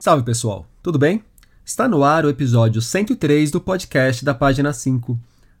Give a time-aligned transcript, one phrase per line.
[0.00, 1.24] Salve pessoal, tudo bem?
[1.64, 5.18] Está no ar o episódio 103 do podcast da Página 5.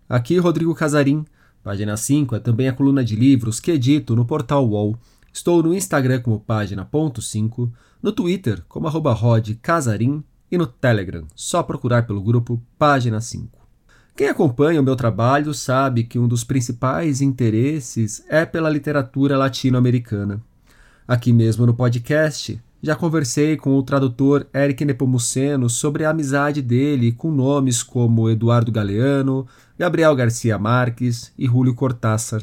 [0.08, 1.24] Aqui Rodrigo Casarim.
[1.60, 4.96] Página 5 é também a coluna de livros que edito no portal UOL.
[5.32, 7.68] Estou no Instagram como página.5,
[8.00, 13.58] no Twitter como arroba rodcasarim e no Telegram, só procurar pelo grupo Página 5.
[14.14, 20.40] Quem acompanha o meu trabalho sabe que um dos principais interesses é pela literatura latino-americana.
[21.08, 27.10] Aqui mesmo no podcast, já conversei com o tradutor Eric Nepomuceno sobre a amizade dele
[27.10, 29.46] com nomes como Eduardo Galeano,
[29.76, 32.42] Gabriel Garcia Marques e Julio Cortázar.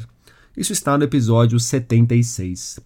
[0.54, 2.80] Isso está no episódio 76.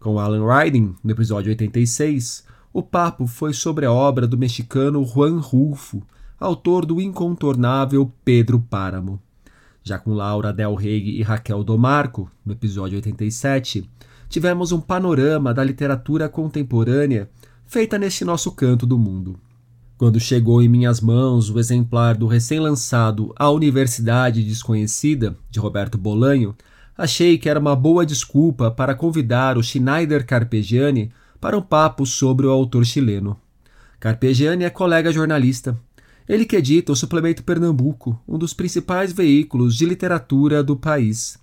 [0.00, 5.38] Com Alan Riding, no episódio 86, o papo foi sobre a obra do mexicano Juan
[5.38, 6.02] Rulfo,
[6.38, 9.20] autor do incontornável Pedro Páramo.
[9.82, 13.88] Já com Laura Del Rey e Raquel Domarco, no episódio 87,
[14.28, 17.28] tivemos um panorama da literatura contemporânea
[17.66, 19.38] feita neste nosso canto do mundo.
[19.98, 26.54] Quando chegou em minhas mãos o exemplar do recém-lançado A Universidade Desconhecida, de Roberto Bolanho,
[26.96, 32.46] achei que era uma boa desculpa para convidar o Schneider Carpegiani para um papo sobre
[32.46, 33.38] o autor chileno.
[33.98, 35.76] Carpegiani é colega jornalista.
[36.28, 41.38] Ele que edita o Suplemento Pernambuco, um dos principais veículos de literatura do país.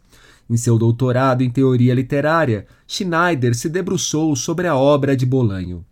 [0.49, 5.85] Em seu doutorado em teoria literária, Schneider se debruçou sobre a obra de Bolanho.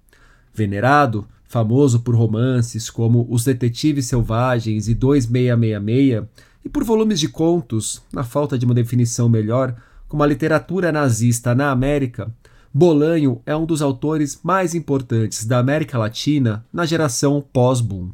[0.53, 6.23] Venerado, famoso por romances como Os Detetives Selvagens e 2666,
[6.63, 9.75] e por volumes de contos, na falta de uma definição melhor,
[10.07, 12.31] como a literatura nazista na América,
[12.73, 18.11] Bolanho é um dos autores mais importantes da América Latina na geração pós-boom.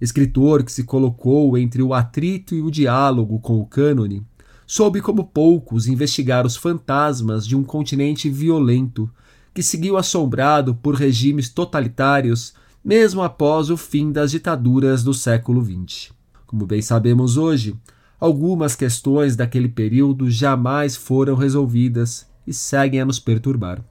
[0.00, 4.22] Escritor que se colocou entre o atrito e o diálogo com o cânone,
[4.66, 9.10] soube como poucos investigar os fantasmas de um continente violento
[9.52, 16.12] que seguiu assombrado por regimes totalitários mesmo após o fim das ditaduras do século XX.
[16.46, 17.74] Como bem sabemos hoje,
[18.20, 23.82] algumas questões daquele período jamais foram resolvidas e seguem a nos perturbar.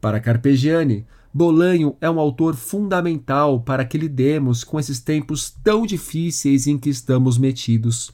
[0.00, 6.66] Para Carpegiani, Bolanho é um autor fundamental para que lidemos com esses tempos tão difíceis
[6.66, 8.12] em que estamos metidos.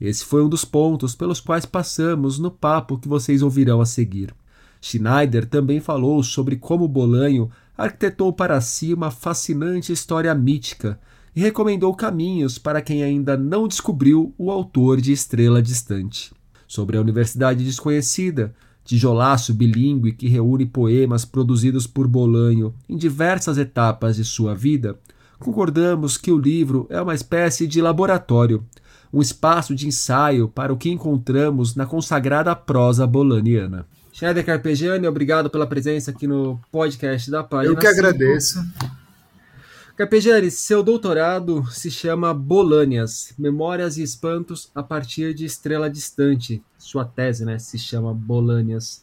[0.00, 4.34] Esse foi um dos pontos pelos quais passamos no papo que vocês ouvirão a seguir.
[4.80, 11.00] Schneider também falou sobre como Bolanho arquitetou para si uma fascinante história mítica
[11.34, 16.32] e recomendou caminhos para quem ainda não descobriu o autor de Estrela Distante.
[16.66, 18.54] Sobre a Universidade Desconhecida,
[18.84, 24.98] tijolaço bilíngue que reúne poemas produzidos por Bolanho em diversas etapas de sua vida,
[25.38, 28.64] concordamos que o livro é uma espécie de laboratório
[29.16, 33.86] um espaço de ensaio para o que encontramos na consagrada prosa bolaniana.
[34.12, 37.72] Schneider Carpegiani, obrigado pela presença aqui no podcast da página.
[37.72, 38.62] Eu que agradeço.
[39.96, 46.62] Carpegiani, seu doutorado se chama Bolânias, Memórias e Espantos a partir de Estrela Distante.
[46.76, 49.02] Sua tese, né, se chama Bolânias.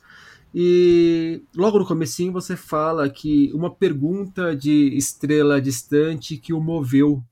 [0.53, 7.23] E logo no comecinho você fala que uma pergunta de Estrela Distante que o moveu,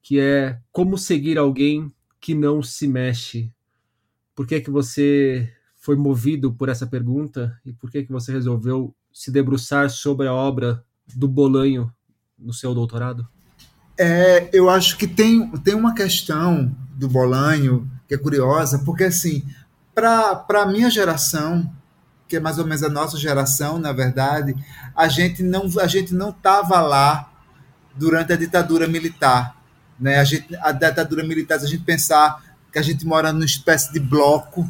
[0.00, 3.50] que é como seguir alguém que não se mexe?
[4.34, 8.94] Por que, que você foi movido por essa pergunta e por que, que você resolveu
[9.12, 11.92] se debruçar sobre a obra do Bolanho
[12.38, 13.26] no seu doutorado?
[13.98, 19.42] É, eu acho que tem, tem uma questão do Bolanho que é curiosa, porque assim,
[19.94, 21.70] para a minha geração,
[22.28, 24.54] que é mais ou menos a nossa geração, na verdade,
[24.94, 27.30] a gente não a gente não estava lá
[27.94, 29.59] durante a ditadura militar.
[30.00, 30.18] Né?
[30.18, 34.00] A, gente, a ditadura militar, a gente pensar que a gente mora numa espécie de
[34.00, 34.68] bloco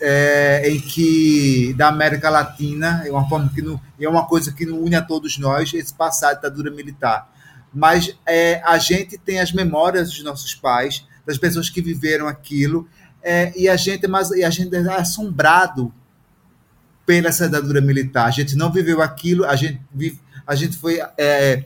[0.00, 4.66] é, em que da América Latina é uma forma que não, é uma coisa que
[4.66, 7.32] une a todos nós esse passado da ditadura militar
[7.72, 12.86] mas é, a gente tem as memórias dos nossos pais das pessoas que viveram aquilo
[13.22, 15.90] é, e a gente é mais e a gente é assombrado
[17.06, 21.64] pela ditadura militar a gente não viveu aquilo a gente vive, a gente foi é,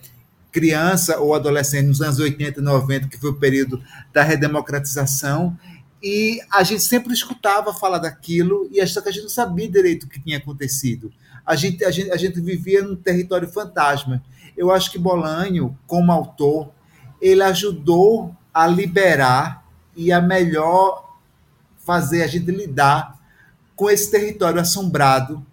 [0.56, 5.54] criança ou adolescente nos anos 80 e 90, que foi o período da redemocratização,
[6.02, 10.04] e a gente sempre escutava falar daquilo e achava que a gente não sabia direito
[10.04, 11.12] o que tinha acontecido.
[11.44, 14.24] A gente, a gente, a gente vivia num território fantasma.
[14.56, 16.70] Eu acho que Bolanho, como autor,
[17.20, 19.62] ele ajudou a liberar
[19.94, 21.18] e a melhor
[21.84, 23.14] fazer a gente lidar
[23.74, 25.44] com esse território assombrado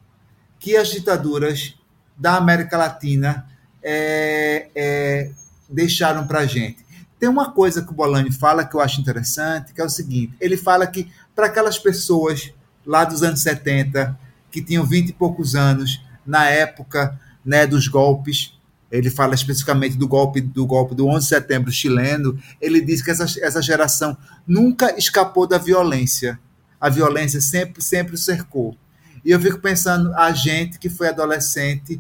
[0.60, 1.76] que as ditaduras
[2.18, 3.53] da América Latina
[3.84, 5.32] é, é,
[5.70, 6.84] deixaram para a gente.
[7.20, 10.34] Tem uma coisa que o Bolani fala que eu acho interessante, que é o seguinte:
[10.40, 12.54] ele fala que para aquelas pessoas
[12.86, 14.18] lá dos anos 70,
[14.52, 18.54] que tinham 20 e poucos anos, na época né, dos golpes
[18.94, 23.10] ele fala especificamente do golpe do golpe do 11 de setembro chileno, ele diz que
[23.10, 24.16] essa, essa geração
[24.46, 26.40] nunca escapou da violência.
[26.80, 28.78] A violência sempre sempre cercou.
[29.26, 32.00] E eu fico pensando a gente que foi adolescente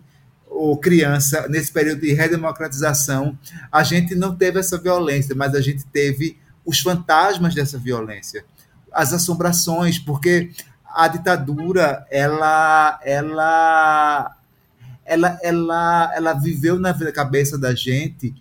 [0.53, 3.37] ou criança nesse período de redemocratização,
[3.71, 8.45] a gente não teve essa violência, mas a gente teve os fantasmas dessa violência,
[8.91, 10.51] as assombrações, porque
[10.85, 14.35] a ditadura ela ela
[15.05, 18.33] ela, ela, ela viveu na cabeça da gente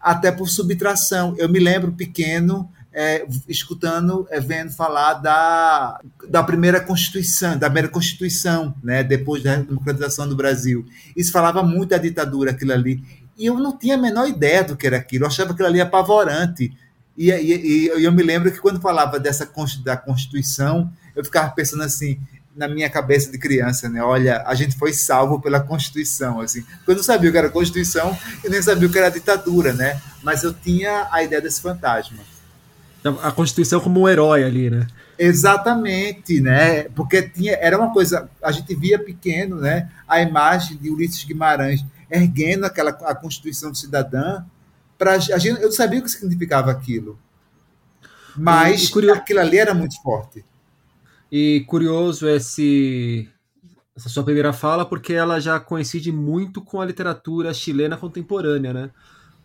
[0.00, 1.34] até por subtração.
[1.38, 5.98] Eu me lembro pequeno, é, escutando, é, vendo falar da,
[6.28, 10.84] da primeira Constituição, da primeira Constituição, né, depois da democratização do Brasil.
[11.16, 13.02] Isso falava muito da ditadura, aquilo ali.
[13.38, 15.80] E eu não tinha a menor ideia do que era aquilo, eu achava aquilo ali
[15.80, 16.70] apavorante.
[17.16, 19.48] E, e, e eu me lembro que quando falava dessa
[19.82, 22.18] da Constituição, eu ficava pensando assim,
[22.54, 24.02] na minha cabeça de criança, né?
[24.02, 26.64] Olha, a gente foi salvo pela Constituição, assim.
[26.86, 30.00] Eu não sabia o que era Constituição e nem sabia o que era ditadura, né?
[30.22, 32.18] Mas eu tinha a ideia desse fantasma.
[33.22, 34.86] A Constituição como um herói ali, né?
[35.18, 36.84] Exatamente, né?
[36.90, 39.90] Porque tinha, era uma coisa, a gente via pequeno, né?
[40.06, 44.44] A imagem de Ulisses Guimarães erguendo aquela a Constituição do cidadã
[44.98, 47.18] para a gente, eu não sabia o que significava aquilo.
[48.36, 50.44] Mas e, e aquilo ali era muito forte.
[51.30, 53.28] E curioso esse,
[53.96, 58.90] essa sua primeira fala, porque ela já coincide muito com a literatura chilena contemporânea, né?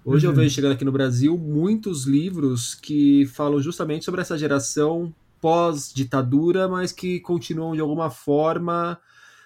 [0.09, 0.31] Hoje uhum.
[0.31, 6.65] eu vejo chegando aqui no Brasil muitos livros que falam justamente sobre essa geração pós-ditadura,
[6.65, 8.97] mas que continuam de alguma forma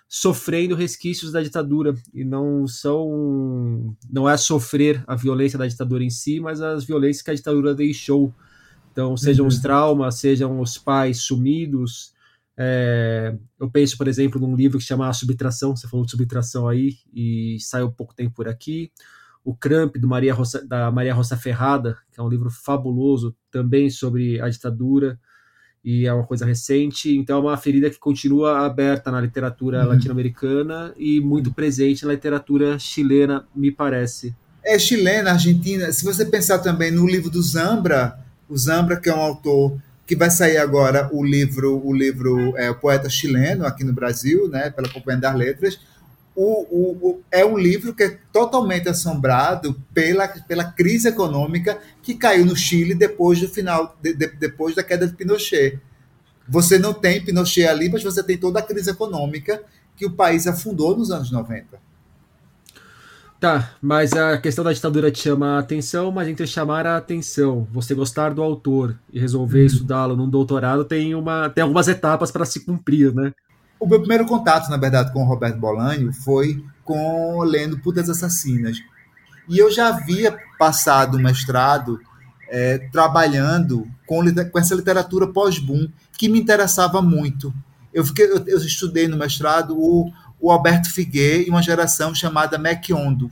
[0.07, 6.11] sofrendo resquícios da ditadura e não são não é sofrer a violência da ditadura em
[6.11, 8.31] si, mas as violências que a ditadura deixou.
[8.91, 9.49] Então, sejam uhum.
[9.49, 12.13] os traumas, sejam os pais sumidos,
[12.55, 16.67] é, eu penso, por exemplo, num livro que chama A Subtração, você falou de subtração
[16.67, 18.91] aí, e saiu pouco tempo por aqui.
[19.43, 23.89] O Cramp, do Maria Rosa, da Maria Rosa Ferrada, que é um livro fabuloso, também
[23.89, 25.19] sobre a ditadura,
[25.83, 27.15] e é uma coisa recente.
[27.15, 29.89] Então, é uma ferida que continua aberta na literatura uhum.
[29.89, 34.35] latino-americana e muito presente na literatura chilena, me parece.
[34.63, 35.91] É chilena, argentina.
[35.91, 40.15] Se você pensar também no livro do Zambra, o Zambra, que é um autor que
[40.15, 44.69] vai sair agora o livro, o livro é, o poeta chileno aqui no Brasil, né,
[44.69, 45.79] pela Companhia das Letras.
[46.35, 52.15] O, o, o, é um livro que é totalmente assombrado pela, pela crise econômica que
[52.15, 55.79] caiu no Chile depois do final, de, de, depois da queda de Pinochet.
[56.47, 59.61] Você não tem Pinochet ali, mas você tem toda a crise econômica
[59.95, 61.91] que o país afundou nos anos 90.
[63.41, 67.67] Tá, mas a questão da ditadura te chama a atenção, mas entre chamar a atenção,
[67.71, 69.65] você gostar do autor e resolver uhum.
[69.65, 73.33] estudá-lo num doutorado, tem, uma, tem algumas etapas para se cumprir, né?
[73.81, 78.77] O meu primeiro contato, na verdade, com o Roberto Bolanho foi com lendo Putas Assassinas.
[79.49, 81.99] E eu já havia passado o mestrado
[82.47, 87.51] é, trabalhando com, com essa literatura pós-boom, que me interessava muito.
[87.91, 92.59] Eu, fiquei, eu, eu estudei no mestrado o, o Alberto Figueiredo e uma geração chamada
[92.59, 93.31] Maciondo.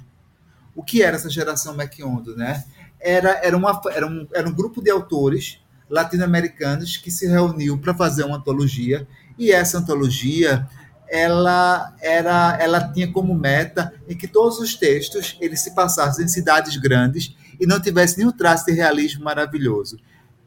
[0.75, 2.35] O que era essa geração Maciondo?
[2.35, 2.63] Né?
[2.99, 7.93] Era, era, uma, era, um, era um grupo de autores latino-americanos que se reuniu para
[7.93, 9.07] fazer uma antologia,
[9.39, 10.67] e essa antologia
[11.09, 16.27] ela era ela tinha como meta em que todos os textos eles se passassem em
[16.27, 19.97] cidades grandes e não tivesse nenhum traço de realismo maravilhoso.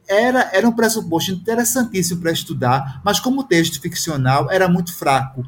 [0.07, 5.45] Era, era um pressuposto interessantíssimo para estudar, mas como texto ficcional era muito fraco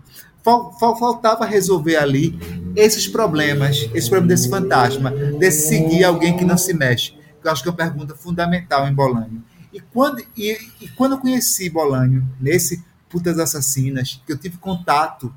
[0.78, 2.38] faltava resolver ali
[2.76, 7.12] esses problemas, esse problema desse fantasma, desse seguir alguém que não se mexe.
[7.40, 9.42] Que eu acho que é uma pergunta fundamental em Bolanho.
[9.72, 15.34] E quando, e, e quando eu conheci Bolanho, nesse Putas Assassinas, que eu tive contato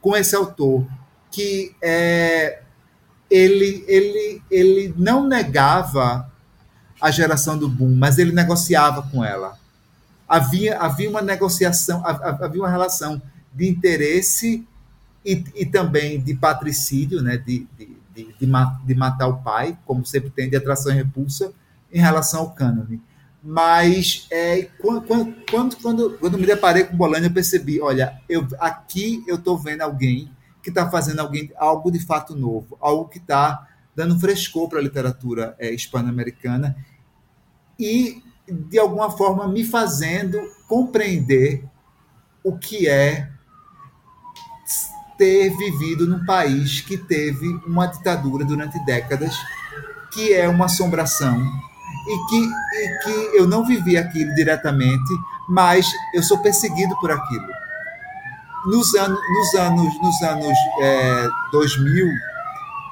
[0.00, 0.86] com esse autor,
[1.30, 2.62] que é,
[3.30, 6.30] ele, ele, ele não negava
[7.00, 9.58] a geração do boom, mas ele negociava com ela.
[10.28, 13.20] Havia, havia uma negociação, havia uma relação
[13.52, 14.66] de interesse
[15.24, 18.34] e, e também de patricídio, né, de, de, de,
[18.84, 21.52] de, matar o pai, como sempre tem, de atração e repulsa,
[21.92, 23.00] em relação ao cânone.
[23.46, 25.02] Mas é, quando,
[25.50, 29.82] quando, quando, quando me deparei com Bolândia, eu percebi, olha, eu, aqui eu estou vendo
[29.82, 30.30] alguém
[30.62, 34.82] que está fazendo alguém, algo de fato novo, algo que está dando frescor para a
[34.82, 36.74] literatura é, hispano-americana
[37.78, 41.62] e, de alguma forma, me fazendo compreender
[42.42, 43.30] o que é
[45.18, 49.36] ter vivido num país que teve uma ditadura durante décadas,
[50.12, 51.46] que é uma assombração,
[52.06, 55.10] e que, e que eu não vivi aquilo diretamente,
[55.48, 57.46] mas eu sou perseguido por aquilo.
[58.66, 62.06] Nos, anos nos anos, nos anos é, 2000,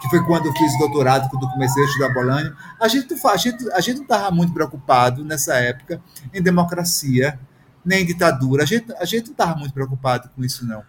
[0.02, 3.14] que foi quando eu fiz o doutorado, quando eu comecei a estudar Bolanho, a gente,
[3.24, 6.02] a gente, a gente não estava muito preocupado nessa época
[6.34, 7.38] em democracia,
[7.84, 8.64] nem em ditadura.
[8.64, 10.82] A gente, a gente não estava muito preocupado com isso, não.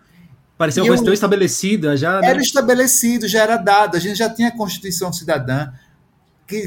[0.58, 2.22] Parecia uma questão estabelecida já.
[2.22, 2.30] Né?
[2.30, 3.98] Era estabelecido, já era dado.
[3.98, 5.72] A gente já tinha a Constituição Cidadã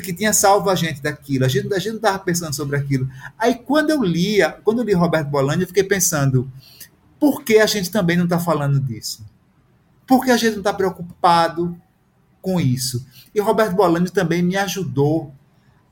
[0.00, 1.44] que, tinha salvo a gente daquilo.
[1.44, 3.08] A gente, a gente não estava pensando sobre aquilo.
[3.38, 6.50] Aí, quando eu lia, quando eu li Roberto Bolanho, eu fiquei pensando
[7.18, 9.24] por que a gente também não está falando disso?
[10.06, 11.76] Por que a gente não está preocupado
[12.40, 13.06] com isso?
[13.34, 15.34] E Roberto Bolanho também me ajudou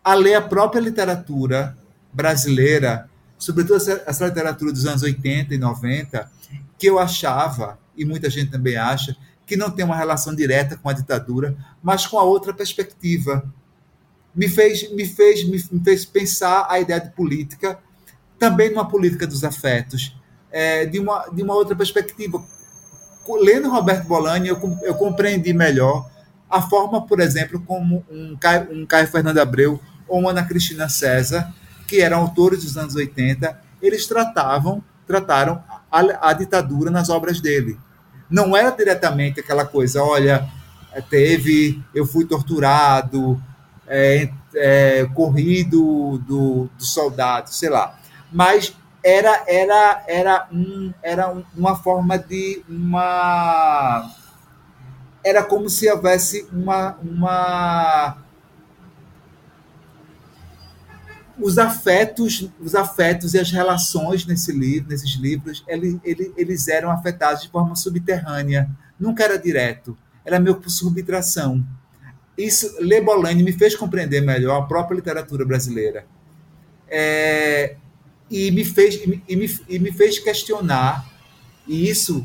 [0.03, 1.77] a ler a própria literatura
[2.13, 3.09] brasileira,
[3.39, 6.31] sobretudo essa, essa literatura dos anos 80 e 90,
[6.79, 10.89] que eu achava, e muita gente também acha, que não tem uma relação direta com
[10.89, 13.45] a ditadura, mas com a outra perspectiva.
[14.35, 17.79] Me fez, me fez, me fez pensar a ideia de política,
[18.39, 20.17] também numa política dos afetos,
[20.51, 22.43] é, de, uma, de uma outra perspectiva.
[23.41, 26.11] Lendo Roberto Bolani, eu, eu compreendi melhor
[26.51, 30.89] a forma, por exemplo, como um Caio, um Caio Fernando Abreu ou uma Ana Cristina
[30.89, 31.53] César,
[31.87, 37.79] que eram autores dos anos 80, eles tratavam, trataram a, a ditadura nas obras dele.
[38.31, 40.49] Não era diretamente aquela coisa, olha,
[41.09, 43.43] teve, eu fui torturado,
[43.87, 47.99] é, é, corrido do, do soldado, sei lá.
[48.33, 54.11] Mas era era era um era uma forma de uma
[55.23, 58.17] era como se houvesse uma uma
[61.39, 66.91] os afetos os afetos e as relações nesse livro nesses livros ele, ele, eles eram
[66.91, 68.71] afetados de forma subterrânea.
[68.99, 69.99] Nunca era direto.
[70.25, 71.63] Era meio por subtração
[72.37, 76.07] isso Lebolani me fez compreender melhor a própria literatura brasileira
[76.89, 77.77] é,
[78.31, 81.05] e me fez, e me, e me fez questionar,
[81.67, 82.25] e isso,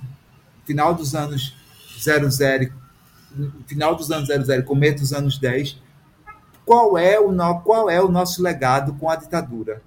[0.66, 1.56] final dos anos
[2.00, 2.30] 00,
[3.66, 5.82] final dos anos 00, começo dos anos 10,
[6.66, 9.82] qual é o, no, qual é o nosso legado com a ditadura?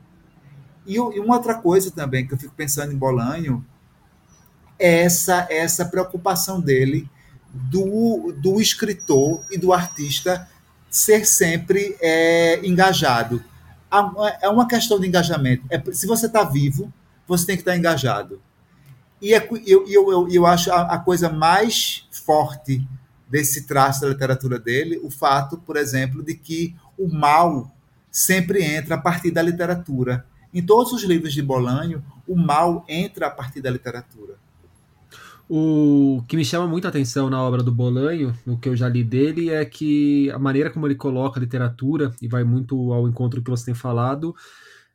[0.87, 3.65] E, e uma outra coisa também que eu fico pensando em Bolanho
[4.79, 7.09] é essa, essa preocupação dele
[7.53, 10.49] do, do escritor e do artista
[10.91, 13.43] ser sempre é, engajado
[14.41, 15.65] é uma questão de engajamento.
[15.69, 16.93] É, se você está vivo,
[17.27, 18.41] você tem que estar tá engajado.
[19.21, 22.87] E é, eu, eu, eu, acho a, a, coisa mais forte
[23.29, 27.71] desse traço da literatura dele o fato, por exemplo, de que o mal
[28.11, 30.27] sempre entra a partir da literatura.
[30.53, 34.37] Em todos os livros de Bolanho, o mal entra a partir da literatura.
[35.55, 39.05] O que me chama muita atenção na obra do Bolanho, no que eu já li
[39.05, 43.39] dele, é que a maneira como ele coloca a literatura, e vai muito ao encontro
[43.39, 44.35] do que você tem falado,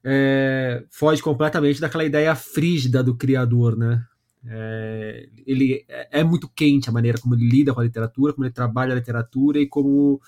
[0.04, 4.04] é, foge completamente daquela ideia frígida do criador, né?
[4.48, 8.44] É, ele é, é muito quente a maneira como ele lida com a literatura, como
[8.44, 10.20] ele trabalha a literatura e como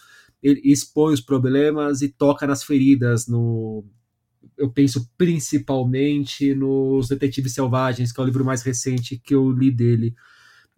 [0.44, 3.84] ele expõe os problemas e toca nas feridas no,
[4.60, 9.72] eu penso principalmente nos Detetives Selvagens, que é o livro mais recente que eu li
[9.72, 10.14] dele.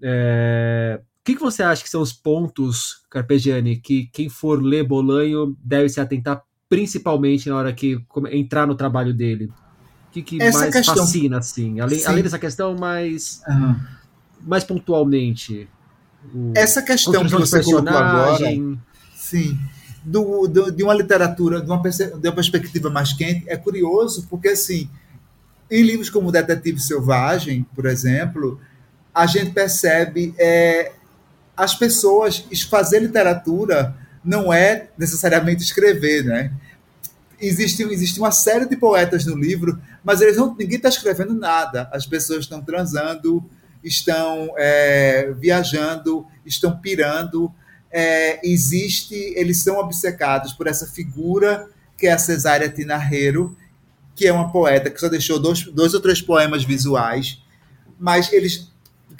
[0.02, 1.02] É...
[1.02, 5.56] O que, que você acha que são os pontos, Carpegiani, que quem for ler Bolanho
[5.64, 7.98] deve se atentar principalmente na hora que
[8.32, 9.52] entrar no trabalho dele?
[10.08, 10.96] O que, que mais questão...
[10.96, 11.80] fascina, assim?
[11.80, 13.76] Além, além, dessa questão, mais, uhum.
[14.42, 15.68] mais pontualmente.
[16.56, 18.48] Essa questão que você colocou agora.
[19.16, 19.58] Sim
[20.04, 24.50] do, do, de uma literatura, de uma, de uma perspectiva mais quente, é curioso, porque,
[24.50, 24.90] assim,
[25.70, 28.60] em livros como Detetive Selvagem, por exemplo,
[29.14, 30.92] a gente percebe é,
[31.56, 36.52] as pessoas fazer literatura não é necessariamente escrever, né?
[37.40, 41.90] Existe, existe uma série de poetas no livro, mas eles não, ninguém está escrevendo nada.
[41.92, 43.44] As pessoas estão transando,
[43.84, 47.52] estão é, viajando, estão pirando,
[47.92, 53.56] é, existe, eles são obcecados por essa figura que é a Cesária Tinarreiro,
[54.16, 57.44] que é uma poeta que só deixou dois, dois ou três poemas visuais,
[58.00, 58.72] mas eles,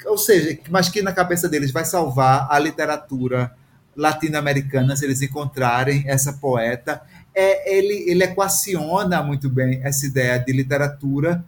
[0.04, 3.54] ou seja, mas que na cabeça deles vai salvar a literatura
[3.96, 7.00] latino-americana se eles encontrarem essa poeta.
[7.32, 11.44] É, ele, ele equaciona muito bem essa ideia de literatura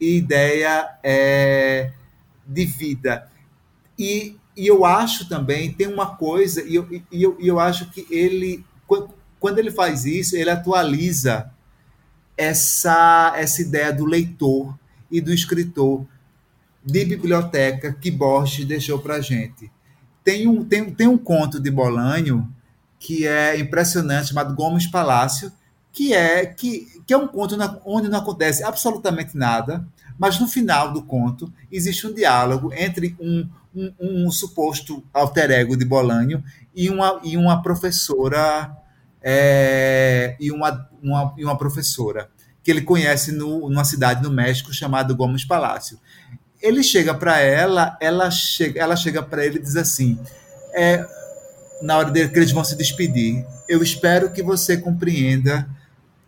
[0.00, 1.90] e ideia é,
[2.46, 3.28] de vida.
[3.98, 7.88] E e eu acho também, tem uma coisa, e eu, e eu, e eu acho
[7.90, 8.64] que ele,
[9.38, 11.48] quando ele faz isso, ele atualiza
[12.36, 14.76] essa, essa ideia do leitor
[15.08, 16.04] e do escritor
[16.84, 19.70] de biblioteca que Borges deixou para a gente.
[20.24, 22.52] Tem um, tem, tem um conto de Bolanho
[22.98, 25.52] que é impressionante, chamado Gomes Palácio,
[25.92, 29.86] que é, que, que é um conto na, onde não acontece absolutamente nada,
[30.18, 33.48] mas no final do conto existe um diálogo entre um,
[33.78, 36.42] um, um, suposto alter ego de Bolanho
[36.74, 38.76] e uma, e uma professora
[39.22, 42.28] é, e, uma, uma, e uma professora
[42.62, 45.98] que ele conhece no, numa cidade no México chamada Gomes Palácio.
[46.60, 50.18] Ele chega para ela, ela chega, ela chega para ele e diz assim:
[50.74, 51.06] é,
[51.80, 55.68] na hora dele, que eles vão se despedir, eu espero que você compreenda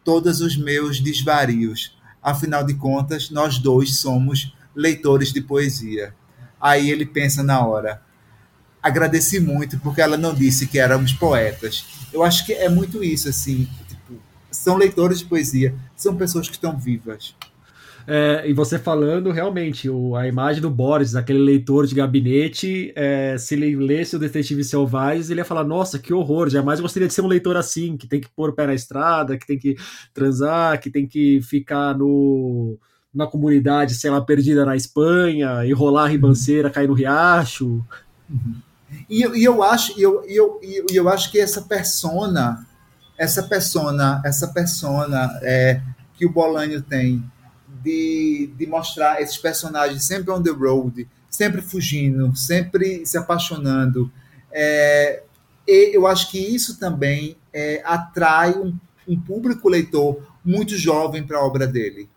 [0.04, 1.97] todos os meus desvarios.
[2.23, 6.14] Afinal de contas, nós dois somos leitores de poesia.
[6.61, 8.02] Aí ele pensa na hora.
[8.83, 11.87] Agradeci muito porque ela não disse que éramos poetas.
[12.12, 13.69] Eu acho que é muito isso, assim.
[13.88, 17.35] Tipo, são leitores de poesia, são pessoas que estão vivas.
[18.07, 23.37] É, e você falando, realmente, o, a imagem do Boris, aquele leitor de gabinete, é,
[23.38, 27.14] se ele lesse o Detetive Selvagens, ele ia falar: Nossa, que horror, jamais gostaria de
[27.14, 29.76] ser um leitor assim, que tem que pôr o pé na estrada, que tem que
[30.14, 32.79] transar, que tem que ficar no,
[33.12, 37.85] na comunidade, sei lá, perdida na Espanha, e rolar a ribanceira, cair no riacho.
[38.29, 38.55] Uhum.
[39.09, 42.67] E, e, eu acho, eu, eu, eu, eu acho que essa persona,
[43.19, 45.81] essa persona, essa persona é,
[46.14, 47.23] que o Bolanho tem
[47.83, 54.11] de, de mostrar esses personagens sempre on the road, sempre fugindo, sempre se apaixonando.
[54.52, 55.23] É,
[55.67, 58.76] eu acho que isso também é, atrai um,
[59.07, 62.09] um, público leitor muito jovem para a obra dele.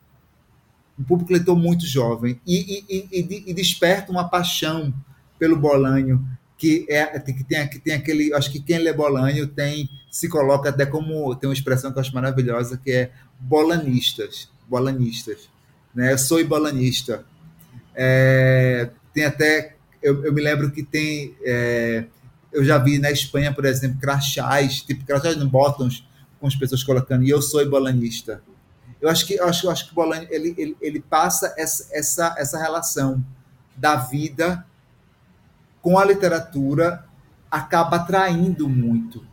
[1.03, 2.39] Um público leitor muito jovem.
[2.47, 4.93] E, e, e, e desperta uma paixão
[5.37, 6.25] pelo Bolanho,
[6.57, 8.33] que, é, que, tem, que tem aquele.
[8.33, 11.35] Acho que quem lê Bolanho tem, se coloca até como.
[11.35, 14.49] Tem uma expressão que eu acho maravilhosa, que é bolanistas.
[14.67, 15.53] Bolanistas
[15.93, 16.13] né?
[16.13, 17.23] Eu sou bolanista.
[17.95, 22.05] É, tem até, eu, eu, me lembro que tem, é,
[22.51, 26.03] eu já vi na Espanha, por exemplo, crachás, tipo crachás no bottoms,
[26.39, 28.41] com as pessoas colocando, e eu sou bolanista.
[29.03, 31.89] Eu acho que, eu acho, eu acho que o Bolanho, ele, ele, ele passa essa,
[31.91, 33.21] essa, essa relação
[33.75, 34.65] da vida
[35.81, 37.03] com a literatura,
[37.51, 39.27] acaba atraindo muito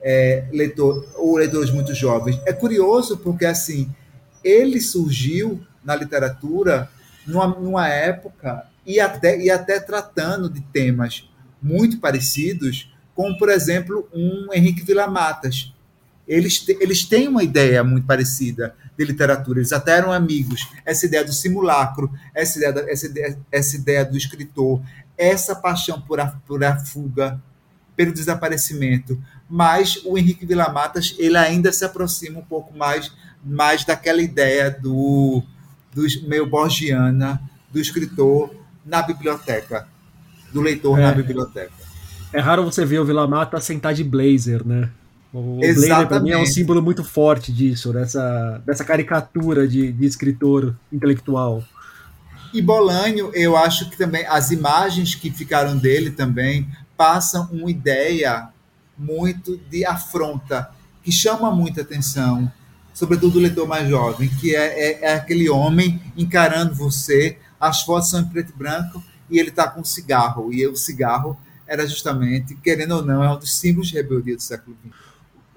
[0.00, 2.40] é, leitor, ou leitores muito jovens.
[2.46, 3.94] É curioso porque, assim,
[4.42, 6.88] ele surgiu na literatura
[7.26, 11.28] numa, numa época e até, e até tratando de temas
[11.60, 15.74] muito parecidos, como, por exemplo, um Henrique Villamatas.
[16.30, 20.68] Eles, eles têm uma ideia muito parecida de literatura, eles até eram amigos.
[20.86, 24.80] Essa ideia do simulacro, essa ideia, da, essa ideia, essa ideia do escritor,
[25.18, 27.42] essa paixão por a, por a fuga,
[27.96, 29.20] pelo desaparecimento.
[29.48, 33.10] Mas o Henrique Villamatas ele ainda se aproxima um pouco mais,
[33.44, 35.42] mais daquela ideia do,
[35.92, 38.54] do meio borgiana do escritor
[38.86, 39.88] na biblioteca,
[40.52, 41.72] do leitor é, na biblioteca.
[42.32, 44.90] É raro você ver o Vila Mata sentar de blazer, né?
[45.32, 50.04] O blazer para mim é um símbolo muito forte disso, dessa, dessa caricatura de, de
[50.04, 51.62] escritor intelectual.
[52.52, 58.48] E Bolanho, eu acho que também as imagens que ficaram dele também passam uma ideia
[58.98, 60.70] muito de afronta,
[61.02, 62.50] que chama muita atenção,
[62.92, 68.10] sobretudo o leitor mais jovem, que é, é, é, aquele homem encarando você, as fotos
[68.10, 71.86] são em preto e branco e ele está com um cigarro, e o cigarro era
[71.86, 75.09] justamente, querendo ou não, é um dos símbolos de rebeldia do século XX.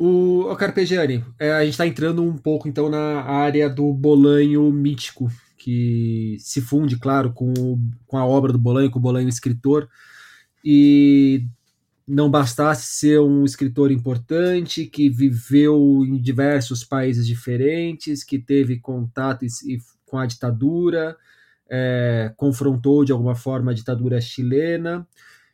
[0.06, 4.70] O, o Carpegiani, é, a gente está entrando um pouco então na área do Bolanho
[4.70, 7.54] mítico, que se funde, claro, com,
[8.06, 9.88] com a obra do Bolanho, com o Bolanho escritor,
[10.62, 11.48] e
[12.06, 19.46] não bastasse ser um escritor importante, que viveu em diversos países diferentes, que teve contato
[20.06, 21.16] com a ditadura,
[21.70, 25.08] é, confrontou de alguma forma a ditadura chilena.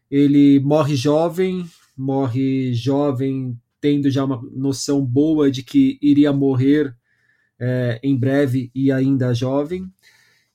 [0.10, 6.96] Ele morre jovem, morre jovem, tendo já uma noção boa de que iria morrer
[7.60, 9.90] é, em breve e ainda jovem.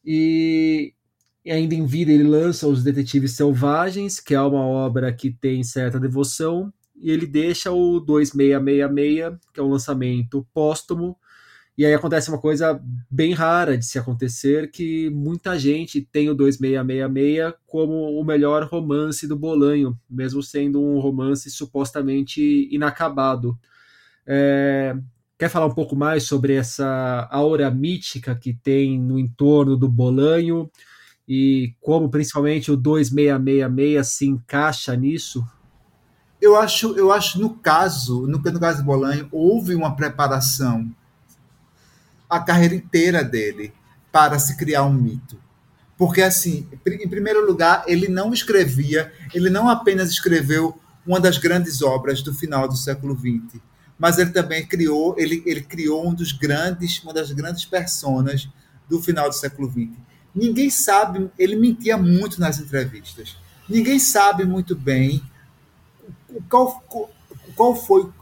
[0.05, 0.95] E
[1.45, 5.63] e ainda em vida ele lança Os Detetives Selvagens, que é uma obra que tem
[5.63, 11.19] certa devoção, e ele deixa o 2666, que é um lançamento póstumo,
[11.77, 16.35] e aí acontece uma coisa bem rara de se acontecer, que muita gente tem o
[16.35, 23.59] 2666 como o melhor romance do Bolanho, mesmo sendo um romance supostamente inacabado.
[24.27, 24.97] É,
[25.39, 30.71] quer falar um pouco mais sobre essa aura mítica que tem no entorno do Bolanho?
[31.27, 35.45] e como principalmente o 2666 se encaixa nisso?
[36.41, 40.91] Eu acho, eu acho no caso, no, no caso do Bolanho, houve uma preparação
[42.37, 43.73] a carreira inteira dele
[44.11, 45.38] para se criar um mito.
[45.97, 51.83] Porque, assim, em primeiro lugar, ele não escrevia, ele não apenas escreveu uma das grandes
[51.83, 53.61] obras do final do século XX,
[53.99, 58.49] mas ele também criou, ele, ele criou um dos grandes, uma das grandes personas
[58.88, 63.37] do final do século XX Ninguém sabe, ele mentia muito nas entrevistas.
[63.68, 65.23] ninguém sabe muito bem
[66.51, 66.83] qual,
[67.55, 68.12] qual foi o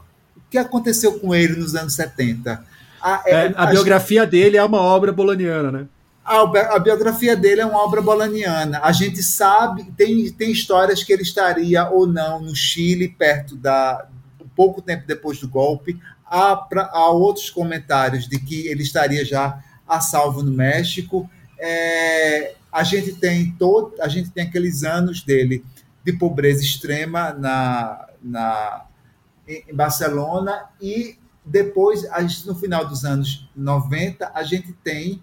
[0.49, 2.63] que aconteceu com ele nos anos 70.
[3.03, 5.87] A, é, a, a biografia dele é uma obra bolaniana, né?
[6.23, 6.39] A,
[6.75, 8.79] a, biografia dele é uma obra bolaniana.
[8.81, 14.07] A gente sabe, tem, tem histórias que ele estaria ou não no Chile, perto da.
[14.55, 15.99] pouco tempo depois do golpe.
[16.25, 21.29] Há, pra, há outros comentários de que ele estaria já a salvo no México.
[21.59, 25.61] É, a gente tem todo, a gente tem aqueles anos dele
[26.05, 28.85] de pobreza extrema na, na
[29.45, 32.03] em Barcelona e depois,
[32.45, 35.21] no final dos anos 90, a gente tem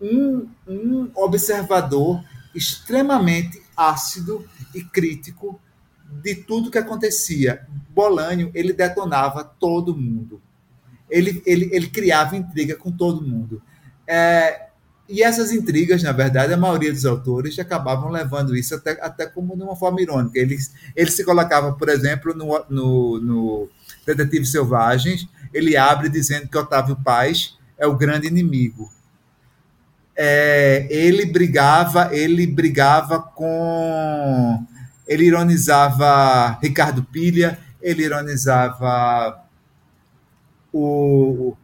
[0.00, 2.22] um, um observador
[2.54, 5.60] extremamente ácido e crítico
[6.22, 7.66] de tudo que acontecia.
[7.90, 10.40] Bolanho, ele detonava todo mundo.
[11.08, 13.62] Ele, ele, ele criava intriga com todo mundo.
[14.06, 14.68] É,
[15.08, 19.56] e essas intrigas, na verdade, a maioria dos autores acabavam levando isso até, até como
[19.56, 20.38] de uma forma irônica.
[20.38, 20.56] Ele,
[20.94, 23.68] ele se colocava, por exemplo, no, no, no
[24.06, 28.90] Detetive Selvagens, ele abre dizendo que Otávio Paz é o grande inimigo.
[30.16, 34.66] É, ele brigava, ele brigava com,
[35.08, 39.42] ele ironizava Ricardo Pilha, ele ironizava
[40.72, 41.56] o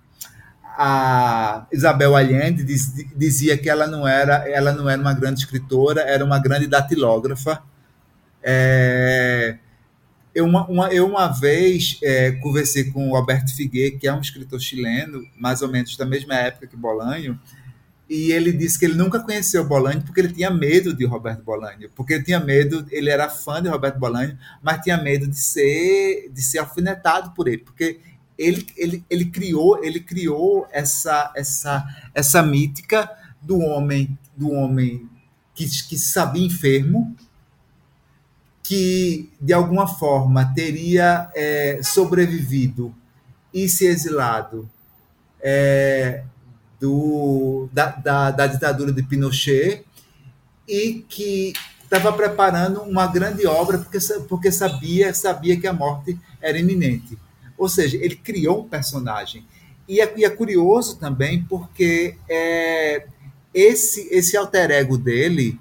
[0.79, 6.03] a Isabel Allende diz, dizia que ela não era ela não era uma grande escritora,
[6.03, 7.63] era uma grande datilógrafa.
[8.43, 9.57] É,
[10.37, 14.21] eu uma, uma, eu uma vez é, conversei com o Alberto Figueiredo, que é um
[14.21, 17.41] escritor chileno, mais ou menos da mesma época que Bolanho,
[18.07, 21.91] e ele disse que ele nunca conheceu Bolanho porque ele tinha medo de Roberto Bolanho,
[21.97, 26.31] porque ele tinha medo, ele era fã de Roberto Bolanho, mas tinha medo de ser
[26.31, 27.99] de ser alfinetado por ele, porque
[28.37, 31.83] ele, ele, ele criou ele criou essa essa
[32.15, 35.09] essa mítica do homem do homem
[35.55, 37.17] que, que sabia enfermo
[38.67, 42.93] que de alguma forma teria é, sobrevivido
[43.55, 44.69] e se exilado
[45.41, 46.25] é,
[46.81, 49.85] do, da, da, da, ditadura de Pinochet
[50.67, 53.99] e que estava preparando uma grande obra porque,
[54.29, 57.17] porque sabia, sabia que a morte era iminente.
[57.57, 59.47] Ou seja, ele criou um personagem.
[59.89, 63.07] E é, e é curioso também porque é,
[63.55, 65.57] esse, esse alter ego dele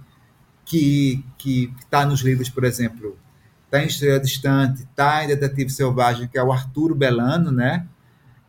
[0.65, 3.17] que que está nos livros, por exemplo,
[3.65, 7.87] está em Estrela Distante, está em Detetive Selvagem, que é o Arturo Belano, né?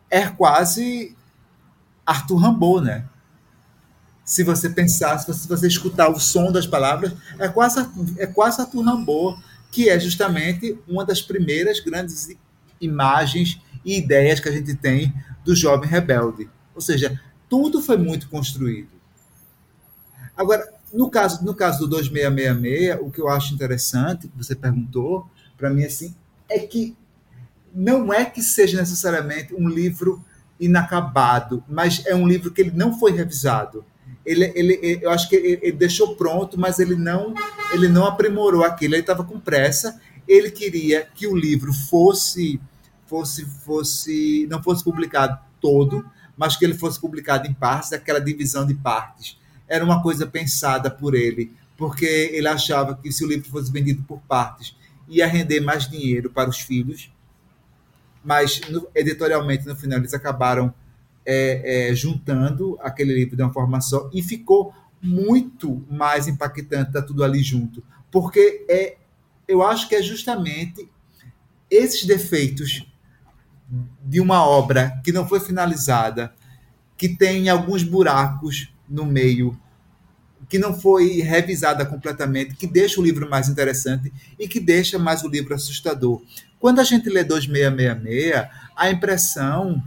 [0.09, 1.15] É quase
[2.05, 3.05] Arthur Rimbaud, né?
[4.25, 7.79] Se você pensar, se você, se você escutar o som das palavras, é quase,
[8.17, 12.35] é quase Arthur Rimbaud, que é justamente uma das primeiras grandes
[12.79, 15.13] imagens e ideias que a gente tem
[15.45, 16.49] do jovem rebelde.
[16.75, 18.89] Ou seja, tudo foi muito construído.
[20.35, 25.29] Agora, no caso, no caso do 2666, o que eu acho interessante, que você perguntou,
[25.55, 26.15] para mim, assim,
[26.49, 26.97] é que
[27.71, 30.25] não é que seja necessariamente um livro
[30.59, 33.85] inacabado, mas é um livro que ele não foi revisado.
[34.25, 37.35] Ele, ele, eu acho que ele, ele deixou pronto, mas ele não,
[37.71, 38.95] ele não aprimorou aquilo.
[38.95, 40.01] Ele estava com pressa.
[40.27, 42.59] Ele queria que o livro fosse,
[43.05, 46.03] fosse, fosse, não fosse publicado todo,
[46.35, 50.89] mas que ele fosse publicado em partes, aquela divisão de partes era uma coisa pensada
[50.89, 54.75] por ele, porque ele achava que se o livro fosse vendido por partes,
[55.07, 57.11] ia render mais dinheiro para os filhos,
[58.23, 60.73] mas no, editorialmente, no final, eles acabaram
[61.25, 67.01] é, é, juntando aquele livro de uma forma só e ficou muito mais impactante estar
[67.03, 68.97] tudo ali junto, porque é,
[69.47, 70.89] eu acho que é justamente
[71.69, 72.85] esses defeitos
[74.03, 76.33] de uma obra que não foi finalizada,
[76.97, 79.57] que tem alguns buracos no meio
[80.49, 85.23] que não foi revisada completamente, que deixa o livro mais interessante e que deixa mais
[85.23, 86.21] o livro assustador.
[86.59, 89.83] Quando a gente lê 2666, a impressão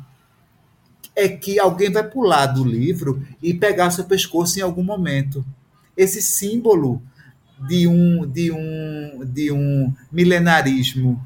[1.17, 5.45] é que alguém vai pular do livro e pegar seu pescoço em algum momento.
[5.97, 7.03] Esse símbolo
[7.69, 11.23] de um, de um, de um milenarismo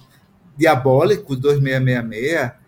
[0.57, 2.65] diabólico 2666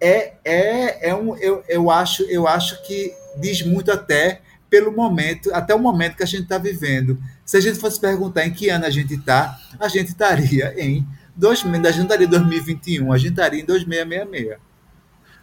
[0.00, 5.52] é, é, é um, eu, eu, acho, eu acho que diz muito até pelo momento,
[5.54, 7.18] até o momento que a gente está vivendo.
[7.44, 11.06] Se a gente fosse perguntar em que ano a gente está, a gente estaria em
[11.34, 14.58] dois, a gente estaria em 2021, a gente estaria em 2666.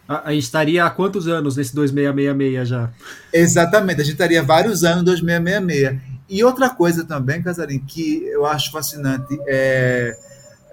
[0.08, 2.90] A, a gente estaria há quantos anos nesse 2666 já?
[3.32, 6.16] Exatamente, a gente estaria vários anos em 2666.
[6.28, 10.16] E outra coisa também, Casarim, que eu acho fascinante é,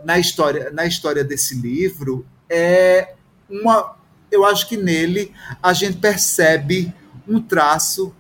[0.03, 3.13] na, história, na história desse livro é
[3.49, 3.95] uma.
[4.31, 5.31] Eu acho que nele
[5.62, 6.91] a gente percebe
[7.27, 8.13] um traço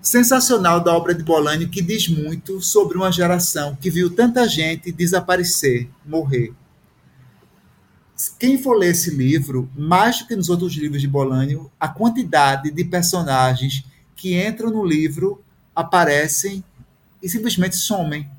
[0.00, 4.92] sensacional da obra de Bolanho que diz muito sobre uma geração que viu tanta gente
[4.92, 6.54] desaparecer, morrer.
[8.38, 12.70] Quem for ler esse livro, mais do que nos outros livros de Bolanho, a quantidade
[12.70, 15.42] de personagens que entram no livro
[15.74, 16.64] aparecem
[17.22, 18.30] e simplesmente somem.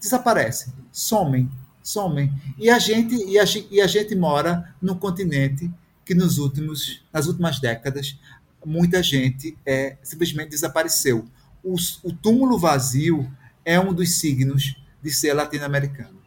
[0.00, 1.50] Desaparecem, somem,
[1.82, 2.32] somem.
[2.58, 5.70] E a gente, e a, e a gente mora num continente
[6.04, 8.18] que nos últimos, nas últimas décadas
[8.64, 11.24] muita gente é, simplesmente desapareceu.
[11.62, 13.30] O, o túmulo vazio
[13.64, 16.18] é um dos signos de ser latino-americano.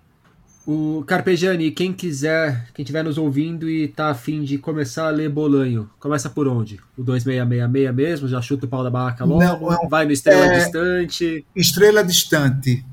[0.65, 5.27] O Carpegiani, quem quiser, quem estiver nos ouvindo e está afim de começar a ler
[5.27, 6.79] Bolanho, começa por onde?
[6.95, 8.27] O 2666 mesmo?
[8.27, 9.43] Já chuta o pau da barraca logo?
[9.43, 10.59] Não, não, vai no Estrela é...
[10.59, 11.45] Distante?
[11.55, 12.85] Estrela Distante.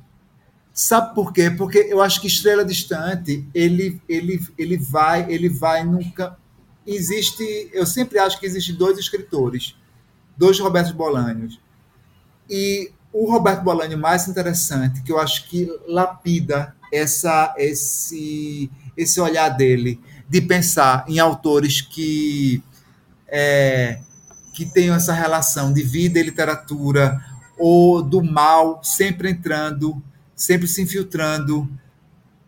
[0.72, 1.50] Sabe por quê?
[1.50, 6.38] Porque eu acho que Estrela Distante, ele, ele, ele vai, ele vai nunca
[6.94, 9.76] existe, eu sempre acho que existe dois escritores,
[10.36, 11.60] dois Roberto Bolanhos.
[12.48, 19.50] E o Roberto Bolanho mais interessante, que eu acho que lapida essa esse esse olhar
[19.50, 22.62] dele de pensar em autores que
[23.26, 24.00] é,
[24.54, 27.22] que tenham essa relação de vida e literatura
[27.58, 30.02] ou do mal sempre entrando,
[30.34, 31.68] sempre se infiltrando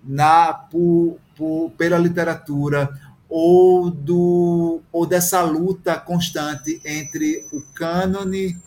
[0.02, 2.90] na por, por, pela literatura
[3.30, 8.58] ou, do, ou dessa luta constante entre o cânone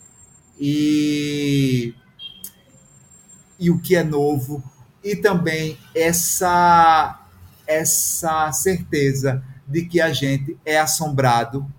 [0.58, 1.94] e,
[3.60, 4.64] e o que é novo,
[5.02, 7.20] e também essa,
[7.66, 11.70] essa certeza de que a gente é assombrado,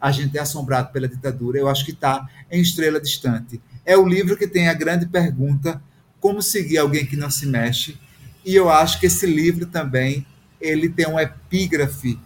[0.00, 3.60] a gente é assombrado pela ditadura, eu acho que está em Estrela Distante.
[3.84, 5.82] É o livro que tem a grande pergunta,
[6.20, 7.98] como seguir alguém que não se mexe,
[8.44, 10.24] e eu acho que esse livro também
[10.60, 12.18] ele tem um epígrafe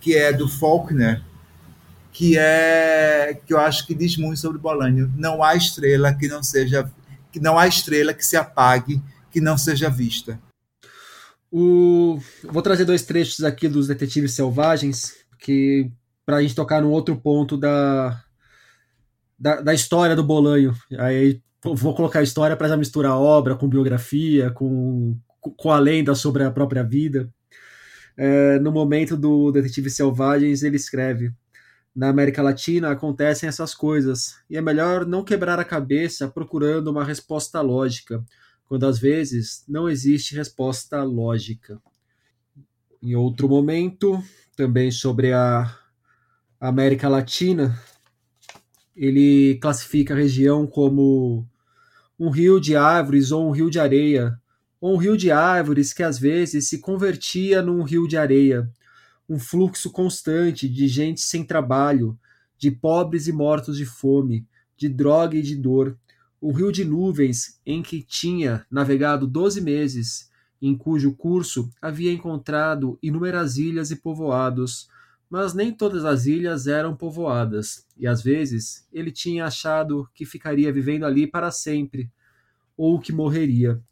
[0.00, 1.22] que é do Faulkner,
[2.12, 5.12] que é que eu acho que diz muito sobre Bolanho.
[5.16, 6.90] Não há estrela que não seja
[7.30, 10.40] que não há estrela que se apague que não seja vista.
[11.50, 12.18] O...
[12.44, 15.90] Vou trazer dois trechos aqui dos Detetives Selvagens, que
[16.26, 18.22] para a gente tocar num outro ponto da,
[19.38, 20.74] da, da história do Bolanho.
[20.98, 26.14] Aí vou colocar a história para já misturar obra com biografia, com, com a lenda
[26.14, 27.30] sobre a própria vida.
[28.20, 31.32] É, no momento do Detetive Selvagens, ele escreve:
[31.94, 37.04] Na América Latina acontecem essas coisas, e é melhor não quebrar a cabeça procurando uma
[37.04, 38.20] resposta lógica,
[38.64, 41.80] quando às vezes não existe resposta lógica.
[43.00, 44.20] Em outro momento,
[44.56, 45.72] também sobre a
[46.60, 47.80] América Latina,
[48.96, 51.46] ele classifica a região como
[52.18, 54.36] um rio de árvores ou um rio de areia,
[54.80, 58.70] ou um rio de árvores que às vezes se convertia num rio de areia,
[59.28, 62.18] um fluxo constante de gente sem trabalho,
[62.56, 65.96] de pobres e mortos de fome, de droga e de dor,
[66.40, 72.98] um rio de nuvens em que tinha navegado doze meses, em cujo curso havia encontrado
[73.02, 74.88] inúmeras ilhas e povoados,
[75.28, 80.72] mas nem todas as ilhas eram povoadas, e às vezes ele tinha achado que ficaria
[80.72, 82.10] vivendo ali para sempre,
[82.78, 83.82] ou que morreria.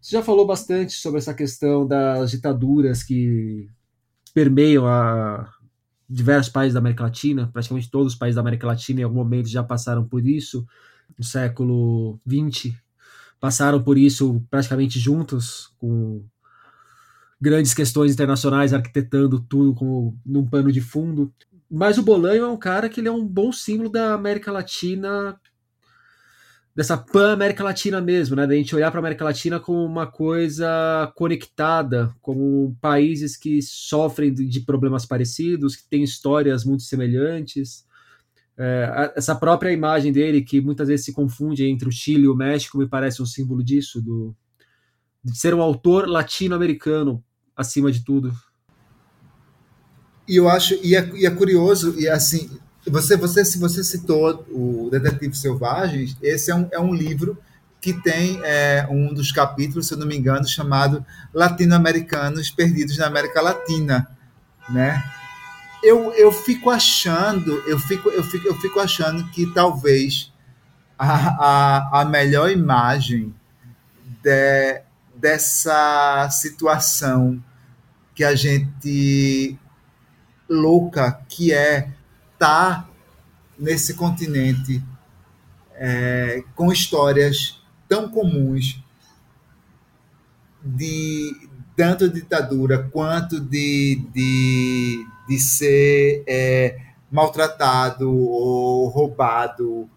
[0.00, 3.68] Você já falou bastante sobre essa questão das ditaduras que
[4.34, 5.48] permeiam a
[6.08, 9.48] diversos países da América Latina, praticamente todos os países da América Latina em algum momento
[9.48, 10.66] já passaram por isso.
[11.16, 12.74] No século XX,
[13.38, 16.24] passaram por isso praticamente juntos, com
[17.40, 21.32] grandes questões internacionais arquitetando tudo como num pano de fundo.
[21.70, 25.38] Mas o Bolanho é um cara que ele é um bom símbolo da América Latina
[26.74, 28.46] dessa pan-América Latina mesmo, né?
[28.46, 34.32] Da gente olhar para a América Latina como uma coisa conectada, como países que sofrem
[34.32, 37.84] de problemas parecidos, que têm histórias muito semelhantes.
[38.56, 42.34] É, essa própria imagem dele, que muitas vezes se confunde entre o Chile e o
[42.34, 44.34] México, me parece um símbolo disso, do,
[45.22, 47.22] de ser um autor latino-americano
[47.54, 48.32] acima de tudo.
[50.26, 52.48] E eu acho, e é, e é curioso, e assim,
[52.90, 57.38] você, você, se você citou o Detetive Selvagens, esse é um, é um livro
[57.80, 63.06] que tem é, um dos capítulos, se eu não me engano, chamado Latino-Americanos Perdidos na
[63.06, 64.08] América Latina,
[64.68, 65.02] né?
[65.82, 70.32] Eu, eu fico achando, eu fico, eu fico, eu fico achando que talvez
[70.96, 73.34] a, a, a melhor imagem
[74.22, 74.80] de,
[75.16, 77.42] dessa situação
[78.14, 79.58] que a gente
[80.48, 81.88] louca que é
[82.42, 82.90] estar
[83.56, 84.82] nesse continente
[85.76, 88.82] é, com histórias tão comuns
[90.60, 99.88] de tanto ditadura quanto de, de, de ser é, maltratado ou roubado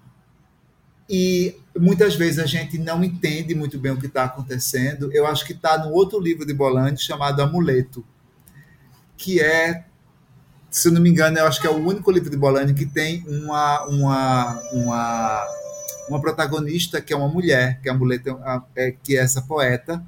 [1.10, 5.12] e muitas vezes a gente não entende muito bem o que está acontecendo.
[5.12, 8.04] Eu acho que está no outro livro de Bolandi chamado Amuleto,
[9.18, 9.86] que é,
[10.76, 13.24] se não me engano, eu acho que é o único livro de Bolandi que tem
[13.30, 15.48] uma, uma, uma,
[16.10, 18.38] uma protagonista que é uma mulher, que é, Amuleto,
[18.76, 20.04] é, que é essa poeta,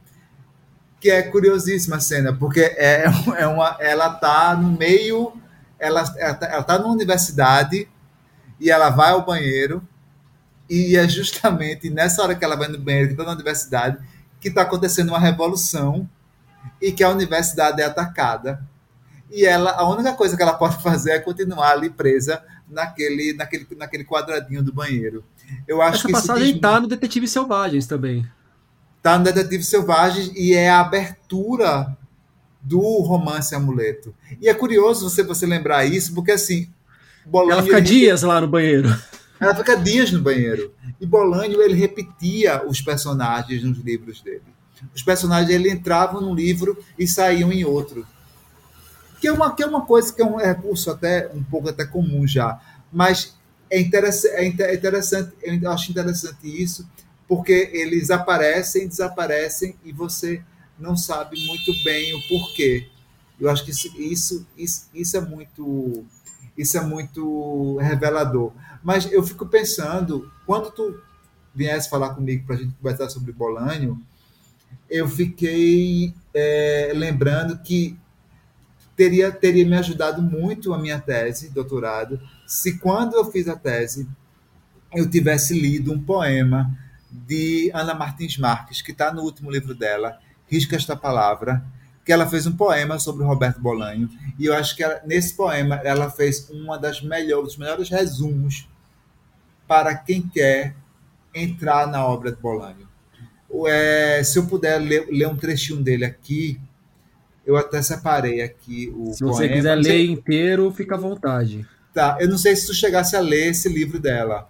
[0.99, 3.05] que é curiosíssima a cena, porque é,
[3.37, 5.41] é uma, ela está no meio,
[5.79, 7.87] ela está tá numa universidade
[8.59, 9.81] e ela vai ao banheiro
[10.69, 13.99] e é justamente nessa hora que ela vai no banheiro, que está na universidade,
[14.41, 16.09] que está acontecendo uma revolução
[16.81, 18.61] e que a universidade é atacada.
[19.31, 23.67] E ela, a única coisa que ela pode fazer é continuar ali presa naquele, naquele,
[23.77, 25.23] naquele quadradinho do banheiro.
[25.67, 26.81] Eu acho Essa que passagem está diz...
[26.81, 28.25] no Detetive Selvagens também.
[28.97, 31.95] Está no Detetive Selvagens e é a abertura
[32.61, 34.13] do romance Amuleto.
[34.41, 36.69] E é curioso você, você lembrar isso, porque assim.
[37.25, 38.89] Bolonha, ela fica dias lá no banheiro.
[39.39, 40.73] Ela fica dias no banheiro.
[40.99, 44.41] E Bolanho, ele repetia os personagens nos livros dele.
[44.95, 48.05] Os personagens, ele entravam num livro e saíam em outro.
[49.19, 51.85] Que é uma, que é uma coisa que é um recurso até um pouco até
[51.85, 52.59] comum já.
[52.91, 53.35] Mas
[53.69, 56.87] é, interessante, é interessante, eu acho interessante isso,
[57.27, 60.41] porque eles aparecem, desaparecem e você
[60.79, 62.87] não sabe muito bem o porquê.
[63.39, 66.05] Eu acho que isso, isso, isso, isso é muito
[66.57, 68.51] isso é muito revelador.
[68.81, 70.99] Mas eu fico pensando, quando tu
[71.53, 74.01] viesse falar comigo para a gente conversar sobre Bolânio,
[74.89, 77.95] eu fiquei é, lembrando que
[78.97, 84.07] teria, teria me ajudado muito a minha tese, doutorado, se quando eu fiz a tese
[84.93, 86.75] eu tivesse lido um poema
[87.11, 91.61] de Ana Martins Marques, que está no último livro dela, Risca esta palavra,
[92.05, 95.75] que ela fez um poema sobre Roberto Bolanho e eu acho que ela, nesse poema
[95.83, 98.65] ela fez uma das melhores, dos melhores resumos
[99.67, 100.73] para quem quer
[101.35, 102.87] entrar na obra de Bolanho.
[103.65, 106.57] É, se eu puder ler, ler, um trechinho dele aqui,
[107.47, 111.65] eu até separei aqui o Se você quiser ler inteiro, fica à vontade.
[111.93, 114.49] Tá, eu não sei se tu chegasse a ler esse livro dela.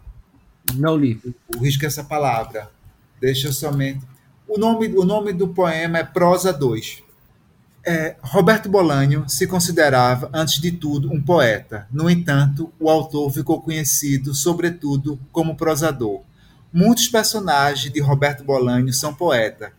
[0.74, 1.22] Não li.
[1.24, 2.72] O, o risco é essa palavra.
[3.22, 4.04] Deixa eu somente.
[4.48, 7.04] O nome, o nome do poema é Prosa 2.
[7.86, 11.88] É, Roberto Bolanho se considerava, antes de tudo, um poeta.
[11.92, 16.22] No entanto, o autor ficou conhecido, sobretudo, como prosador.
[16.74, 19.72] Muitos personagens de Roberto Bolanho são poetas.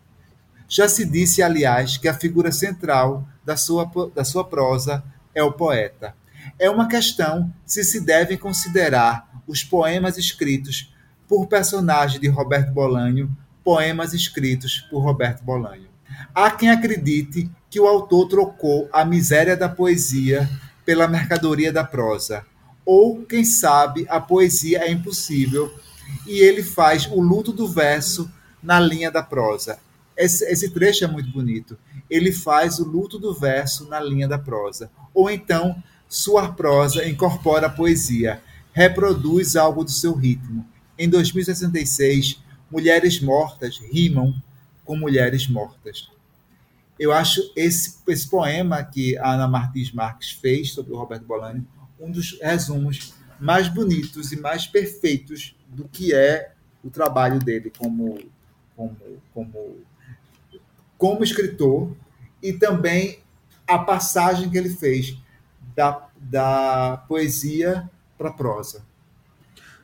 [0.69, 5.03] Já se disse, aliás, que a figura central da sua, da sua prosa
[5.35, 6.15] é o poeta.
[6.59, 10.95] É uma questão se se devem considerar os poemas escritos
[11.27, 15.89] por personagens de Roberto Bolanho poemas escritos por Roberto Bolanho.
[16.35, 20.49] Há quem acredite que o autor trocou a miséria da poesia
[20.87, 22.47] pela mercadoria da prosa.
[22.83, 25.71] Ou, quem sabe, a poesia é impossível
[26.27, 28.31] e ele faz o luto do verso
[28.63, 29.79] na linha da prosa.
[30.19, 31.79] Esse, esse trecho é muito bonito.
[32.11, 34.91] Ele faz o luto do verso na linha da prosa.
[35.15, 40.67] Ou então, sua prosa incorpora a poesia, reproduz algo do seu ritmo.
[40.99, 44.35] Em 2066, mulheres mortas rimam
[44.85, 46.11] com mulheres mortas.
[46.99, 51.65] Eu acho esse, esse poema que a Ana Martins Marques fez sobre o Roberto Bolani
[52.01, 56.53] um dos resumos mais bonitos e mais perfeitos do que é
[56.83, 58.19] o trabalho dele como,
[58.75, 58.97] como,
[59.33, 59.77] como,
[60.99, 61.97] como escritor
[62.43, 63.21] e também
[63.67, 65.17] a passagem que ele fez
[65.75, 68.83] da, da poesia para a prosa.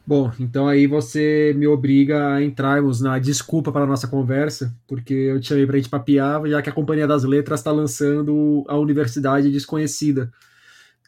[0.07, 5.15] Bom, então aí você me obriga a entrarmos na desculpa para a nossa conversa, porque
[5.15, 8.65] eu te chamei para a gente papiar, já que a Companhia das Letras está lançando
[8.69, 10.31] a Universidade Desconhecida,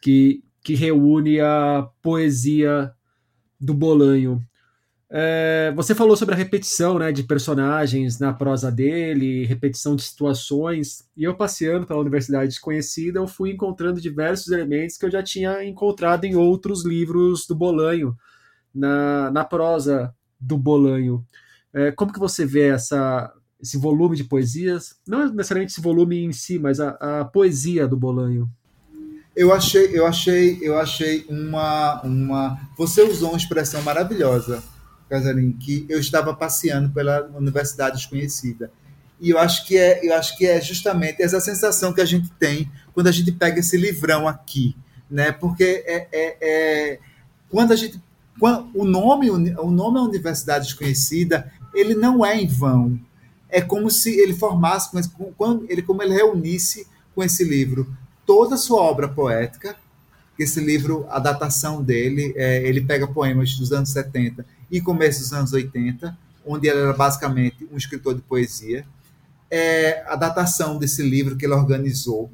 [0.01, 2.91] que, que reúne a poesia
[3.59, 4.41] do Bolanho.
[5.09, 11.07] É, você falou sobre a repetição né, de personagens na prosa dele, repetição de situações,
[11.15, 15.63] e eu passeando pela Universidade Desconhecida, eu fui encontrando diversos elementos que eu já tinha
[15.63, 18.17] encontrado em outros livros do Bolanho,
[18.75, 21.25] na, na prosa do Bolanho.
[21.73, 24.95] É, como que você vê essa, esse volume de poesias?
[25.07, 28.49] Não necessariamente esse volume em si, mas a, a poesia do Bolanho.
[29.35, 32.59] Eu achei, eu achei, eu achei uma, uma.
[32.75, 34.63] Você usou uma expressão maravilhosa,
[35.09, 38.71] Casarim, que eu estava passeando pela Universidade Desconhecida.
[39.19, 42.29] E eu acho que é, eu acho que é justamente essa sensação que a gente
[42.33, 44.75] tem quando a gente pega esse livrão aqui,
[45.09, 45.31] né?
[45.31, 46.99] Porque é, é, é
[47.49, 48.01] quando a gente
[48.73, 52.99] o nome, o nome é Universidade Desconhecida, ele não é em vão.
[53.49, 54.91] É como se ele formasse,
[55.35, 56.85] quando ele, como ele reunisse
[57.15, 57.91] com esse livro
[58.25, 59.75] toda a sua obra poética.
[60.37, 65.33] Esse livro, a datação dele, é, ele pega poemas dos anos 70 e começo dos
[65.33, 68.85] anos 80, onde ele era basicamente um escritor de poesia.
[69.49, 72.31] É, a datação desse livro que ele organizou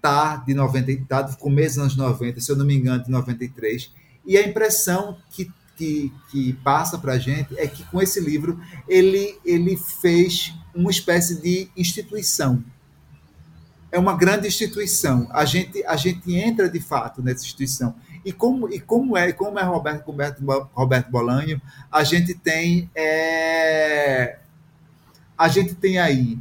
[0.00, 3.10] tá de 90, tá do começo dos anos 90, se eu não me engano, de
[3.10, 3.90] 93.
[4.24, 8.60] E a impressão que, que, que passa para a gente é que com esse livro
[8.86, 12.62] ele, ele fez uma espécie de instituição.
[13.90, 15.26] É uma grande instituição.
[15.32, 17.94] A gente, a gente entra de fato nessa instituição.
[18.28, 24.38] E como, e como é como é Roberto, Roberto, Roberto Bolanho, a gente tem é,
[25.38, 26.38] a gente tem aí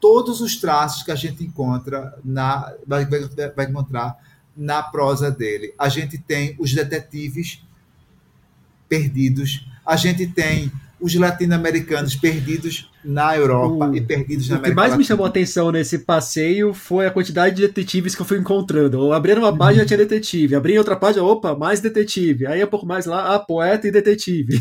[0.00, 4.16] todos os traços que a gente encontra na vai, vai, encontrar
[4.56, 5.74] na prosa dele.
[5.78, 7.62] A gente tem os detetives
[8.88, 14.70] perdidos, a gente tem os latino-americanos perdidos na Europa o, e perdidos na América O
[14.70, 14.98] que mais Latina.
[14.98, 18.98] me chamou a atenção nesse passeio foi a quantidade de detetives que eu fui encontrando.
[18.98, 20.54] Eu abri uma página, tinha detetive.
[20.54, 22.46] Abri outra página, opa, mais detetive.
[22.46, 24.60] Aí um pouco mais lá, ah, poeta e detetive.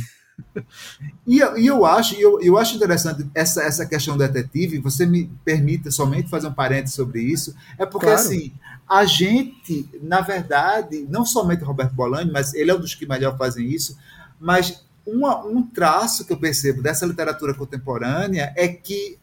[1.27, 5.29] E, e eu acho, eu, eu acho interessante essa, essa questão do detetive, você me
[5.45, 8.19] permita somente fazer um parênteses sobre isso, é porque claro.
[8.19, 8.51] assim,
[8.89, 13.37] a gente, na verdade, não somente Roberto Bolani, mas ele é um dos que melhor
[13.37, 13.97] fazem isso,
[14.39, 19.17] mas uma, um traço que eu percebo dessa literatura contemporânea é que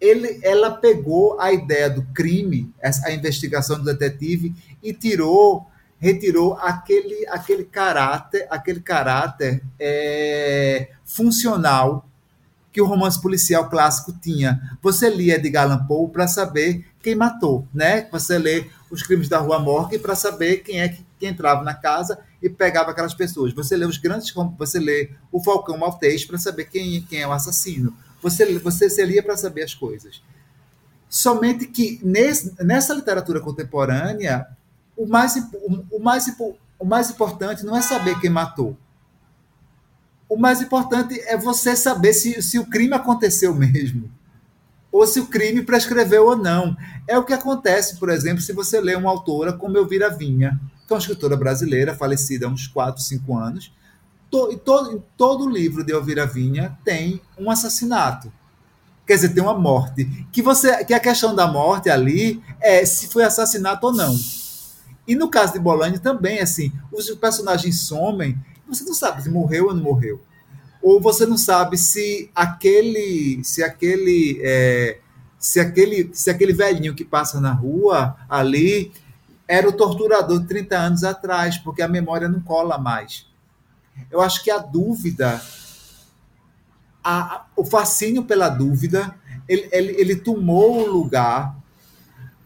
[0.00, 2.72] ele, ela pegou a ideia do crime,
[3.04, 5.66] a investigação do detetive, e tirou,
[5.98, 12.06] retirou aquele, aquele caráter, aquele caráter é, funcional
[12.70, 14.76] que o romance policial clássico tinha.
[14.82, 18.08] Você lia de Allan Poe para saber quem matou, né?
[18.10, 21.74] Você lê os crimes da Rua Morgue para saber quem é que, que, entrava na
[21.74, 23.52] casa e pegava aquelas pessoas.
[23.54, 27.32] Você lê os grandes, você lê o Falcão Maltês para saber quem, quem é o
[27.32, 27.92] assassino.
[28.22, 30.22] Você você se lia para saber as coisas.
[31.08, 34.46] Somente que nesse, nessa literatura contemporânea
[34.96, 36.26] o mais, o, o mais
[36.78, 38.76] o mais importante não é saber quem matou
[40.28, 44.10] o mais importante é você saber se, se o crime aconteceu mesmo.
[44.90, 46.76] Ou se o crime prescreveu ou não.
[47.06, 50.92] É o que acontece, por exemplo, se você lê uma autora como Elvira Vinha, que
[50.92, 53.72] é uma escritora brasileira, falecida há uns 4, 5 anos.
[54.30, 58.32] To, todo, todo livro de Elvira Vinha tem um assassinato.
[59.06, 60.04] Quer dizer, tem uma morte.
[60.32, 64.18] Que, você, que a questão da morte ali é se foi assassinato ou não.
[65.06, 69.66] E no caso de Bolani também, assim, os personagens somem você não sabe se morreu
[69.66, 70.20] ou não morreu.
[70.82, 74.98] Ou você não sabe se aquele, se aquele, é,
[75.38, 78.92] se aquele, se aquele velhinho que passa na rua ali
[79.46, 83.26] era o torturador de 30 anos atrás, porque a memória não cola mais.
[84.10, 85.40] Eu acho que a dúvida,
[87.02, 89.14] a, o fascínio pela dúvida,
[89.48, 91.56] ele, ele, ele tomou o lugar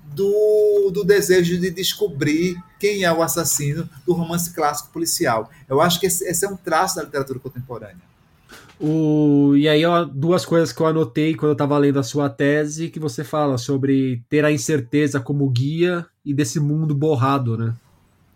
[0.05, 5.51] do, do desejo de descobrir quem é o assassino do romance clássico policial.
[5.69, 8.09] Eu acho que esse, esse é um traço da literatura contemporânea.
[8.81, 12.29] O, e aí, ó, duas coisas que eu anotei quando eu estava lendo a sua
[12.29, 17.75] tese, que você fala sobre ter a incerteza como guia e desse mundo borrado, né?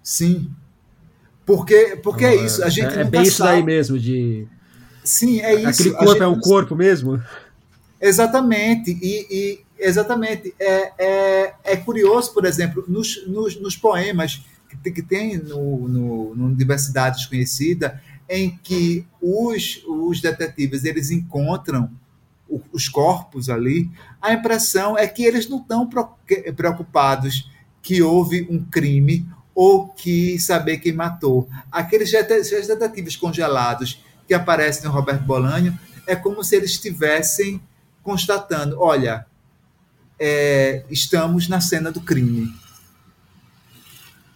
[0.02, 0.50] Sim.
[1.46, 2.64] Porque, porque é, é isso.
[2.64, 4.46] A gente é, é bem isso daí mesmo, de.
[5.04, 5.82] Sim, é isso.
[5.82, 7.22] Aquele corpo é um corpo mesmo?
[8.00, 8.90] Exatamente.
[9.00, 10.54] E, e, Exatamente.
[10.58, 14.42] É, é, é curioso, por exemplo, nos, nos, nos poemas
[14.82, 18.00] que, que tem no, no, no Universidade Desconhecida,
[18.34, 21.90] em que os, os detetives eles encontram
[22.72, 23.90] os corpos ali,
[24.22, 25.88] a impressão é que eles não estão
[26.56, 27.50] preocupados
[27.82, 31.46] que houve um crime ou que saber quem matou.
[31.70, 37.60] Aqueles detetives congelados que aparecem no Roberto Bolanho é como se eles estivessem
[38.02, 39.26] constatando: olha,
[40.18, 42.50] é, estamos na cena do crime.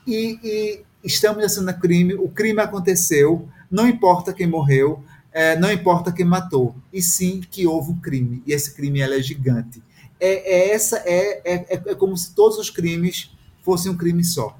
[0.06, 5.02] E, e, estamos na cena do crime, o crime aconteceu, não importa quem morreu,
[5.32, 9.22] é, não importa quem matou, e sim que houve um crime, e esse crime é
[9.22, 9.82] gigante.
[10.18, 13.30] É, é essa é, é, é, como se todos os crimes
[13.62, 14.58] fossem um crime só.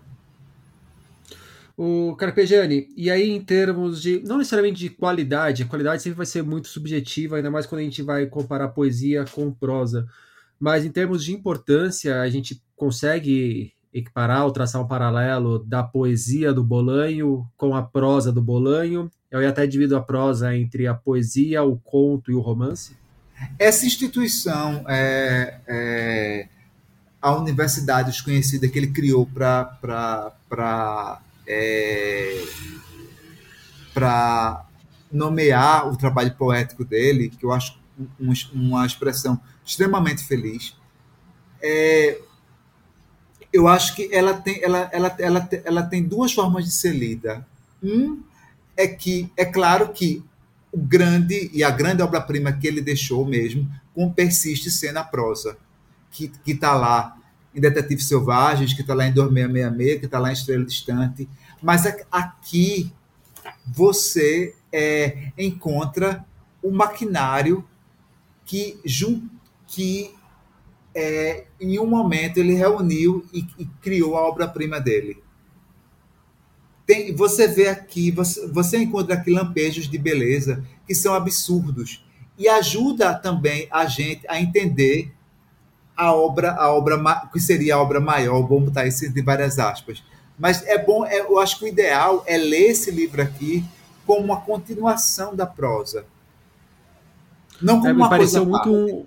[1.79, 6.27] O Carpegiani, e aí em termos de, não necessariamente de qualidade, a qualidade sempre vai
[6.27, 10.07] ser muito subjetiva, ainda mais quando a gente vai comparar poesia com prosa
[10.59, 16.53] mas em termos de importância, a gente consegue equiparar ou traçar um paralelo da poesia
[16.53, 19.11] do Bolanho com a prosa do Bolanho.
[19.31, 22.95] Eu ia até divido a prosa entre a poesia, o conto e o romance.
[23.59, 26.49] Essa instituição, é, é
[27.21, 32.45] a universidade desconhecida que ele criou para é,
[35.11, 37.81] nomear o trabalho poético dele, que eu acho
[38.53, 40.77] uma expressão extremamente feliz.
[41.63, 42.21] É,
[43.57, 47.47] eu acho que ela tem, ela, ela, ela, ela tem duas formas de ser lida.
[47.83, 48.23] Um
[48.77, 50.23] é que é claro que
[50.71, 55.57] o grande e a grande obra-prima que ele deixou mesmo, com persiste sendo a prosa,
[56.11, 57.17] que está lá
[57.55, 61.29] em Detetives Selvagens, que está lá em 2666, que está lá em Estrela Distante.
[61.63, 62.93] Mas aqui
[63.67, 66.23] você é, encontra
[66.63, 67.65] o maquinário
[68.45, 68.79] que,
[69.67, 70.15] que
[70.99, 75.23] é, em um momento ele reuniu e, e criou a obra-prima dele.
[76.87, 82.03] Tem, você vê aqui, você, você encontra aqui lampejos de beleza que são absurdos
[82.39, 85.13] e ajuda também a gente a entender
[85.95, 86.97] a obra, a obra
[87.31, 90.03] que seria a obra maior, vamos botar isso de várias aspas.
[90.39, 93.63] Mas é bom, é, eu acho que o ideal é ler esse livro aqui
[94.07, 96.07] como uma continuação da prosa.
[97.61, 99.07] Não como é, me uma pareceu coisa muito um,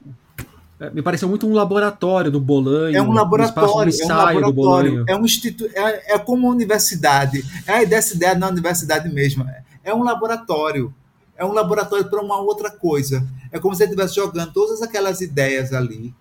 [0.93, 2.95] me pareceu muito um laboratório do Bolanho.
[2.95, 7.43] É um laboratório, um é um laboratório, é um instituto, é, é como uma universidade.
[7.67, 9.45] É dessa ideia na universidade mesmo.
[9.83, 10.93] É um laboratório.
[11.35, 13.25] É um laboratório para uma outra coisa.
[13.51, 16.13] É como se ele estivesse jogando todas aquelas ideias ali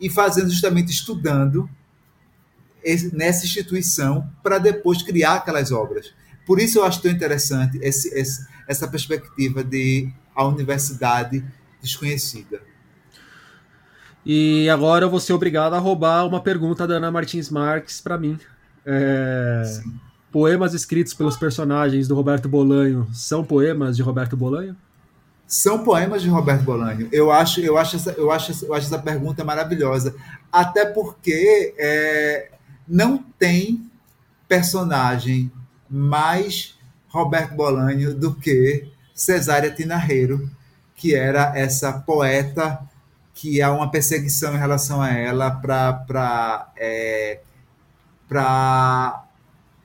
[0.00, 1.68] e fazendo justamente estudando
[2.82, 6.12] esse, nessa instituição para depois criar aquelas obras.
[6.46, 11.44] Por isso eu acho tão interessante esse, esse, essa perspectiva de a universidade
[11.80, 12.69] desconhecida.
[14.24, 18.18] E agora eu vou ser obrigado a roubar uma pergunta da Ana Martins Marques para
[18.18, 18.38] mim.
[18.84, 19.62] É...
[20.30, 24.76] Poemas escritos pelos personagens do Roberto Bolanho são poemas de Roberto Bolanho?
[25.46, 27.08] São poemas de Roberto Bolanho.
[27.10, 30.14] Eu acho, eu acho, essa, eu acho, eu acho essa pergunta maravilhosa.
[30.52, 32.50] Até porque é,
[32.86, 33.90] não tem
[34.46, 35.50] personagem
[35.88, 40.48] mais Roberto Bolanho do que Cesária Tinarreiro,
[40.94, 42.78] que era essa poeta
[43.40, 47.40] que há uma perseguição em relação a ela para é,
[48.28, 49.24] para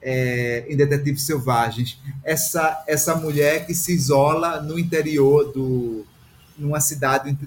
[0.02, 1.98] é, em Detetives Selvagens.
[2.22, 6.06] Essa, essa mulher que se isola no interior do
[6.58, 7.38] numa cidade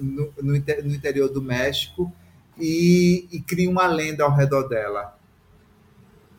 [0.00, 0.56] no, no, no,
[0.94, 2.10] interior do México
[2.58, 5.14] e, e, cria uma lenda ao redor dela.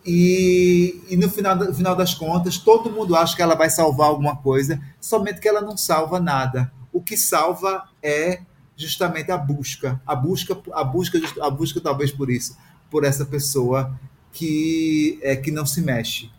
[0.04, 4.08] E, e no, final, no final das contas, todo mundo acha que ela vai salvar
[4.08, 6.72] alguma coisa, somente que ela não salva nada.
[6.92, 8.42] O que salva é
[8.80, 12.58] justamente a busca, a busca, a busca, a busca talvez por isso,
[12.90, 14.00] por essa pessoa
[14.32, 16.32] que é que não se mexe,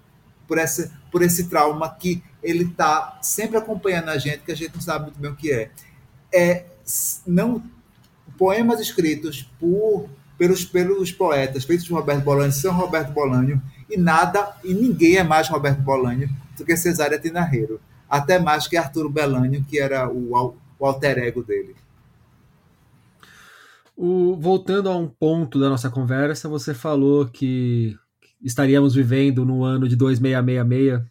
[0.49, 4.75] por essa, por esse trauma que ele está sempre acompanhando a gente, que a gente
[4.75, 5.71] não sabe muito bem o que é.
[6.33, 6.65] É
[7.27, 7.63] não
[8.39, 13.61] poemas escritos por pelos, pelos poetas, feitos por Roberto Bolanho, são Roberto Bolanho,
[13.91, 17.79] e nada, e ninguém é mais Roberto Bolanho do que Cesária Tinarreiro.
[18.09, 21.77] Até mais que Arturo Belânio, que era o, o alter ego dele.
[24.03, 27.95] O, voltando a um ponto da nossa conversa, você falou que
[28.43, 31.03] estaríamos vivendo no ano de 2666,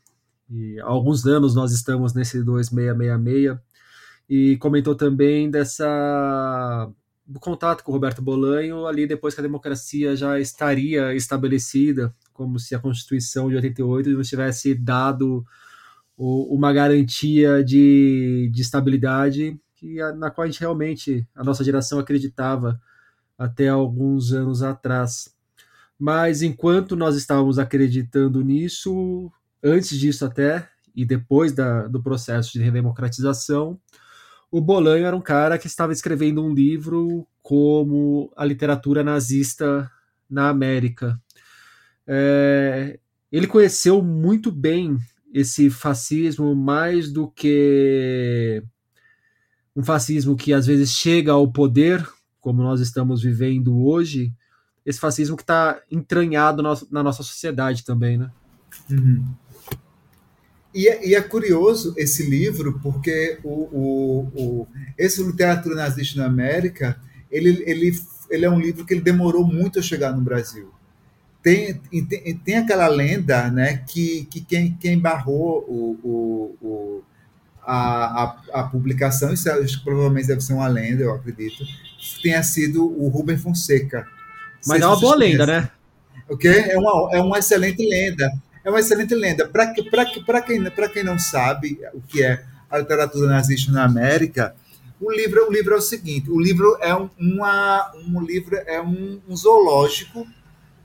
[0.49, 3.59] e há alguns anos nós estamos nesse 2666,
[4.27, 6.89] e comentou também dessa
[7.27, 12.57] do contato com o Roberto Bolanho ali depois que a democracia já estaria estabelecida, como
[12.57, 15.45] se a Constituição de 88 não tivesse dado
[16.17, 21.99] o, uma garantia de, de estabilidade que na qual a gente realmente, a nossa geração
[21.99, 22.79] acreditava
[23.37, 25.33] até alguns anos atrás.
[25.97, 29.31] Mas enquanto nós estávamos acreditando nisso,
[29.63, 33.79] antes disso até, e depois da, do processo de redemocratização,
[34.51, 39.89] o Bolanho era um cara que estava escrevendo um livro como a literatura nazista
[40.29, 41.19] na América.
[42.05, 42.99] É,
[43.31, 44.97] ele conheceu muito bem
[45.33, 48.63] esse fascismo mais do que
[49.79, 52.05] um fascismo que às vezes chega ao poder,
[52.41, 54.33] como nós estamos vivendo hoje,
[54.85, 56.61] esse fascismo que está entranhado
[56.91, 58.29] na nossa sociedade também, né?
[58.91, 59.25] Uhum.
[60.75, 64.67] E é, e é, curioso esse livro, porque o, o, o,
[64.97, 66.99] esse Literatura Nazista na América,
[67.31, 67.97] ele, ele,
[68.29, 70.69] ele é um livro que ele demorou muito a chegar no Brasil.
[71.41, 77.03] Tem, tem, tem aquela lenda né, que, que quem, quem barrou o, o, o
[77.65, 81.63] a, a, a, publicação, isso é, provavelmente deve ser uma lenda, eu acredito,
[82.21, 84.07] tenha sido o Rubem Fonseca.
[84.65, 85.69] Mas é uma boa lenda, né?
[86.27, 86.47] O quê?
[86.47, 88.31] É uma, é uma excelente lenda.
[88.63, 89.47] É uma excelente lenda.
[89.47, 94.53] Para quem, quem não sabe o que é a literatura nazista na América,
[95.01, 98.81] o livro, o livro é o seguinte: o livro é um, uma, um livro é
[98.81, 100.27] um, um zoológico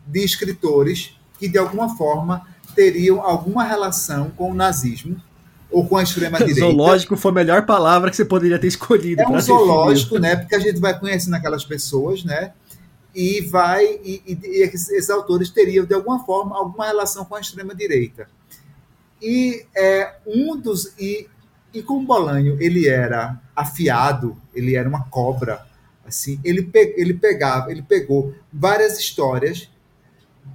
[0.07, 5.20] de escritores que de alguma forma teriam alguma relação com o nazismo
[5.75, 6.61] ou com a extrema direita.
[6.61, 9.22] Zoológico foi a melhor palavra que você poderia ter escolhido.
[9.22, 10.37] É um zoológico, né?
[10.37, 12.53] Porque a gente vai conhecendo aquelas pessoas, né?
[13.12, 17.41] E vai e, e, e esses autores teriam de alguma forma alguma relação com a
[17.41, 18.29] extrema direita.
[19.20, 21.27] E é um dos e,
[21.72, 25.66] e como Bolanho ele era afiado, ele era uma cobra,
[26.07, 29.68] assim, ele, pe, ele pegava, ele pegou várias histórias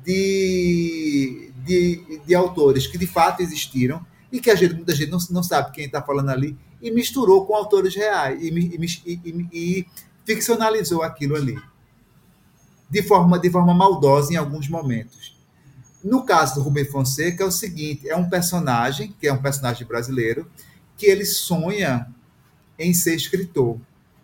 [0.03, 5.19] de, de, de autores que de fato existiram e que a gente, muita gente não,
[5.31, 9.87] não sabe quem está falando ali, e misturou com autores reais, e, e, e, e,
[10.25, 11.59] ficcionalizou aquilo ali,
[12.89, 15.37] de forma, de forma maldosa em alguns momentos.
[16.03, 19.85] No caso do Rubem Fonseca, é o seguinte: é um personagem, que é um personagem
[19.85, 20.49] brasileiro,
[20.97, 22.07] que ele sonha
[22.77, 23.77] em ser escritor.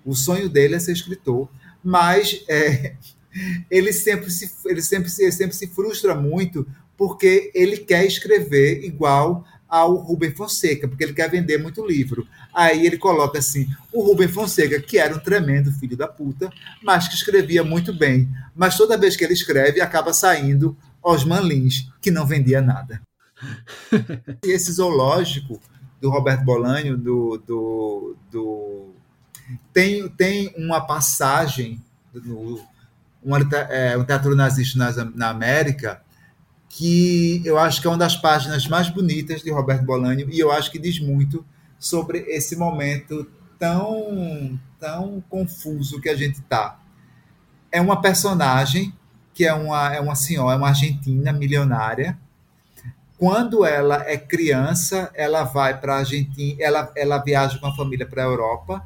[0.06, 1.50] O sonho dele é ser escritor,
[1.84, 2.96] mas é,
[3.70, 6.66] ele, sempre se, ele, sempre, ele sempre se frustra muito
[6.98, 9.46] porque ele quer escrever igual
[9.76, 12.26] ao Rubem Fonseca, porque ele quer vender muito livro.
[12.54, 16.50] Aí ele coloca assim: o Rubem Fonseca, que era um tremendo filho da puta,
[16.82, 18.30] mas que escrevia muito bem.
[18.56, 23.02] Mas toda vez que ele escreve, acaba saindo Osman Lins, que não vendia nada.
[24.46, 25.60] e esse zoológico
[26.00, 28.94] do Roberto Bolanho, do, do, do...
[29.74, 32.62] Tem, tem uma passagem no
[33.22, 33.36] um,
[33.70, 36.02] é, um teatro nazista na, na América
[36.78, 40.52] que eu acho que é uma das páginas mais bonitas de Roberto Bolanho e eu
[40.52, 41.46] acho que diz muito
[41.80, 43.26] sobre esse momento
[43.58, 46.78] tão tão confuso que a gente está.
[47.72, 48.94] É uma personagem
[49.34, 52.20] que é uma, é uma senhora, é uma argentina milionária.
[53.18, 58.06] Quando ela é criança, ela vai para a Argentina, ela, ela viaja com a família
[58.06, 58.86] para a Europa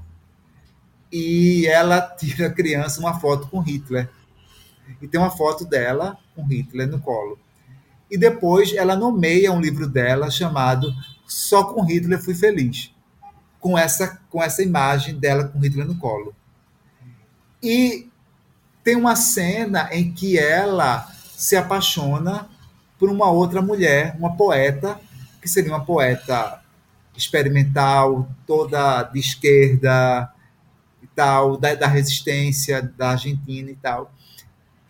[1.11, 4.07] e ela tira a criança uma foto com Hitler.
[5.01, 7.39] E tem uma foto dela com Hitler no colo
[8.10, 10.91] e depois ela nomeia um livro dela chamado
[11.28, 12.91] Só com Hitler Fui Feliz,
[13.60, 16.34] com essa, com essa imagem dela com Hitler no colo.
[17.62, 18.10] E
[18.84, 22.49] tem uma cena em que ela se apaixona
[22.97, 24.99] por uma outra mulher, uma poeta,
[25.41, 26.62] que seria uma poeta
[27.16, 30.34] experimental, toda de esquerda
[31.03, 34.12] e tal, da, da resistência da Argentina e tal,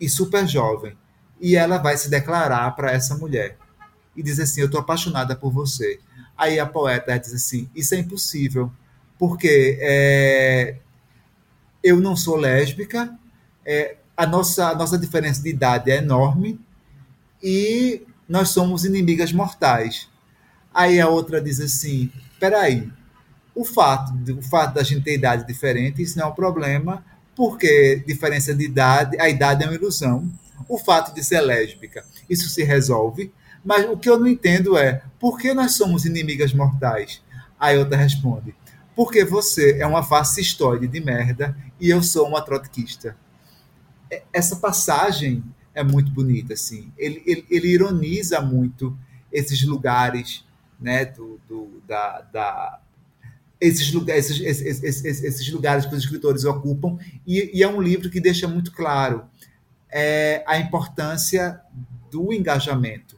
[0.00, 0.96] e super jovem
[1.40, 3.56] e ela vai se declarar para essa mulher
[4.14, 5.98] e diz assim: Eu estou apaixonada por você.
[6.36, 8.70] Aí a poeta diz assim: Isso é impossível,
[9.18, 10.76] porque é,
[11.82, 13.14] eu não sou lésbica,
[13.64, 16.60] é, a, nossa, a nossa diferença de idade é enorme
[17.42, 20.08] e nós somos inimigas mortais.
[20.72, 22.90] Aí a outra diz assim: Peraí,
[23.54, 28.02] o fato, o fato da gente ter idade diferente, isso não é um problema, porque
[28.06, 30.30] diferença de idade, a idade é uma ilusão
[30.68, 32.04] o fato de ser lésbica.
[32.28, 33.32] Isso se resolve.
[33.64, 37.22] Mas o que eu não entendo é por que nós somos inimigas mortais?
[37.58, 38.54] Aí outra responde:
[38.96, 43.16] porque você é uma fascistoide de merda e eu sou uma trotskista.
[44.10, 45.44] É, essa passagem
[45.74, 46.92] é muito bonita, assim.
[46.96, 48.96] Ele, ele, ele ironiza muito
[49.32, 50.44] esses lugares,
[50.80, 52.80] né, do, do da, da
[53.60, 57.80] esses lugares, esses, esses, esses, esses, lugares que os escritores ocupam, e, e, é um
[57.80, 59.24] livro que deixa muito claro
[59.92, 61.60] é a importância
[62.10, 63.16] do engajamento.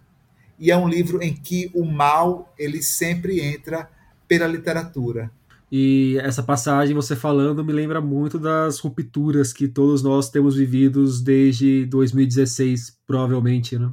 [0.59, 3.89] E é um livro em que o mal ele sempre entra
[4.29, 5.31] pela literatura.
[5.75, 11.23] E essa passagem, você falando, me lembra muito das rupturas que todos nós temos vividos
[11.23, 13.91] desde 2016, provavelmente, né?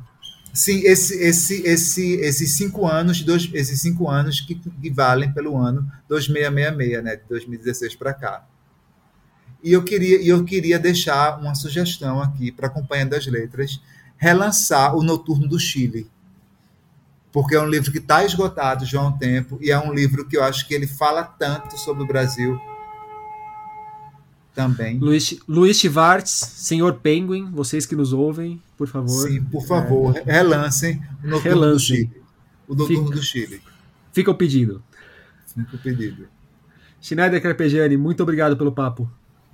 [0.53, 5.55] Sim, esse, esse, esse, esses cinco anos, dois, esses cinco anos que, que valem pelo
[5.55, 8.45] ano 2666, né, de 2016 para cá.
[9.63, 13.81] E eu queria, eu queria deixar uma sugestão aqui para acompanhar das letras,
[14.17, 16.09] relançar o Noturno do Chile.
[17.31, 20.27] Porque é um livro que está esgotado já há um tempo e é um livro
[20.27, 22.59] que eu acho que ele fala tanto sobre o Brasil
[24.59, 24.99] também.
[24.99, 29.27] Luiz, Luiz Schwartz, Senhor Penguin, vocês que nos ouvem, por favor.
[29.29, 30.23] Sim, por favor, é.
[30.23, 31.73] relancem o Noturno relancem.
[31.73, 32.21] do Chile.
[32.67, 33.15] O Noturno Fica.
[33.15, 33.61] do Chile.
[34.11, 34.83] Fica o pedido.
[35.47, 36.27] Fica o pedido.
[37.01, 39.09] Schneider Carpegiani, muito obrigado pelo papo.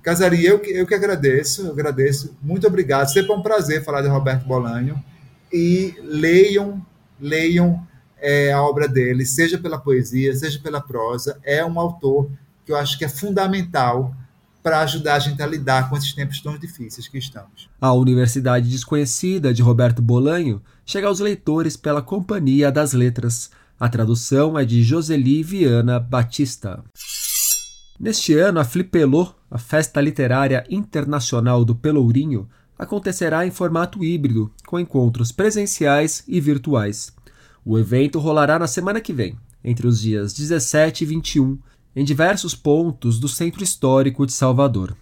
[0.06, 2.32] Casaria, eu, eu que agradeço, eu agradeço.
[2.40, 3.08] Muito obrigado.
[3.08, 5.02] Sempre é um prazer falar de Roberto Bolanho.
[5.52, 6.80] E leiam,
[7.20, 7.84] leiam
[8.16, 11.40] é, a obra dele, seja pela poesia, seja pela prosa.
[11.42, 12.30] É um autor
[12.64, 14.14] que eu acho que é fundamental
[14.62, 17.68] para ajudar a gente a lidar com esses tempos tão difíceis que estamos.
[17.80, 23.50] A Universidade Desconhecida de Roberto Bolanho chega aos leitores pela Companhia das Letras.
[23.78, 26.84] A tradução é de Joseli Viana Batista.
[27.98, 32.46] Neste ano, a Flipelô, a Festa Literária Internacional do Pelourinho,
[32.78, 37.14] acontecerá em formato híbrido, com encontros presenciais e virtuais.
[37.64, 41.58] O evento rolará na semana que vem, entre os dias 17 e 21,
[41.94, 44.94] em diversos pontos do Centro Histórico de Salvador.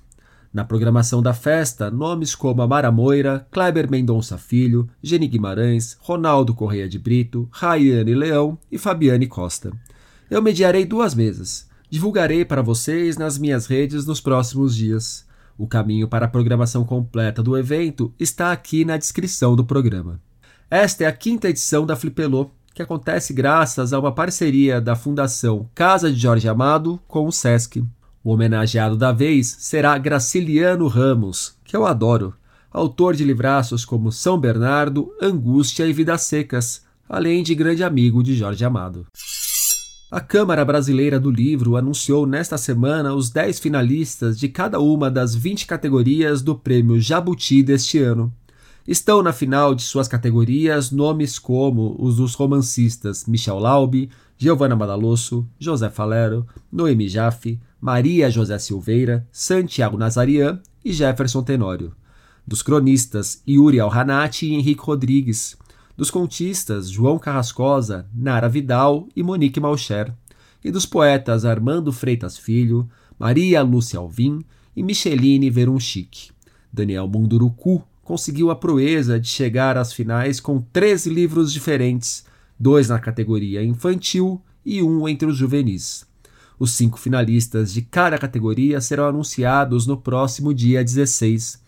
[0.52, 6.88] Na programação da festa, nomes como Amara Moira, Kleber Mendonça Filho, Geni Guimarães, Ronaldo Correia
[6.88, 9.72] de Brito, Rayane Leão e Fabiane Costa.
[10.30, 11.68] Eu mediarei duas mesas.
[11.94, 15.24] Divulgarei para vocês nas minhas redes nos próximos dias.
[15.56, 20.20] O caminho para a programação completa do evento está aqui na descrição do programa.
[20.68, 25.70] Esta é a quinta edição da Flipelô, que acontece graças a uma parceria da Fundação
[25.72, 27.84] Casa de Jorge Amado com o SESC.
[28.24, 32.34] O homenageado da vez será Graciliano Ramos, que eu adoro,
[32.72, 38.34] autor de livraços como São Bernardo, Angústia e Vidas Secas, além de grande amigo de
[38.34, 39.06] Jorge Amado.
[40.10, 45.34] A Câmara Brasileira do Livro anunciou nesta semana os 10 finalistas de cada uma das
[45.34, 48.32] 20 categorias do Prêmio Jabuti deste ano.
[48.86, 55.48] Estão na final de suas categorias nomes como os dos romancistas Michel Laube, Giovanna Madalosso,
[55.58, 61.92] José Falero, Noemi Jaffe, Maria José Silveira, Santiago Nazarian e Jefferson Tenório.
[62.46, 65.56] Dos cronistas Yuri Alhanati e Henrique Rodrigues.
[65.96, 70.12] Dos contistas João Carrascosa, Nara Vidal e Monique Malcher.
[70.64, 72.88] E dos poetas Armando Freitas Filho,
[73.18, 76.30] Maria Lúcia Alvim e Micheline Verunchic.
[76.72, 82.24] Daniel Munduruku conseguiu a proeza de chegar às finais com três livros diferentes,
[82.58, 86.04] dois na categoria infantil e um entre os juvenis.
[86.58, 91.62] Os cinco finalistas de cada categoria serão anunciados no próximo dia 16.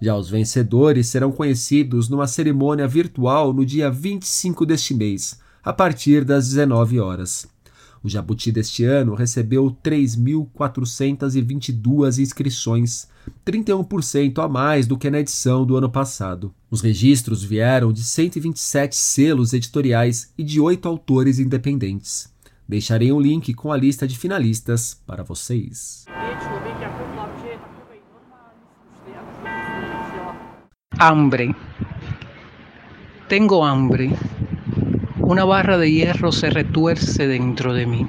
[0.00, 6.24] Já os vencedores serão conhecidos numa cerimônia virtual no dia 25 deste mês, a partir
[6.24, 7.46] das 19 horas.
[8.02, 13.06] O Jabuti deste ano recebeu 3.422 inscrições,
[13.44, 16.50] 31% a mais do que na edição do ano passado.
[16.70, 22.32] Os registros vieram de 127 selos editoriais e de oito autores independentes.
[22.66, 26.06] Deixarei um link com a lista de finalistas para vocês.
[31.02, 31.54] Hambre.
[33.26, 34.10] Tengo hambre.
[35.20, 38.06] Una barra de hierro se retuerce dentro de mí.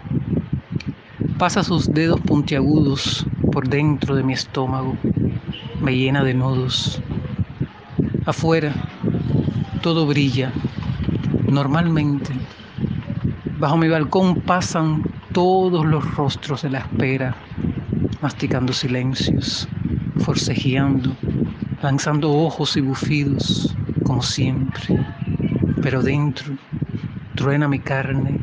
[1.38, 4.98] Pasa sus dedos puntiagudos por dentro de mi estómago.
[5.80, 7.02] Me llena de nudos.
[8.26, 8.74] Afuera,
[9.82, 10.52] todo brilla.
[11.48, 12.34] Normalmente,
[13.58, 17.38] bajo mi balcón pasan todos los rostros de la espera,
[18.22, 19.70] masticando silencios,
[20.18, 21.16] forcejeando,
[21.82, 25.06] lanzando ojos y bufidos, como siempre.
[25.82, 26.54] Pero dentro,
[27.36, 28.40] truena mi carne,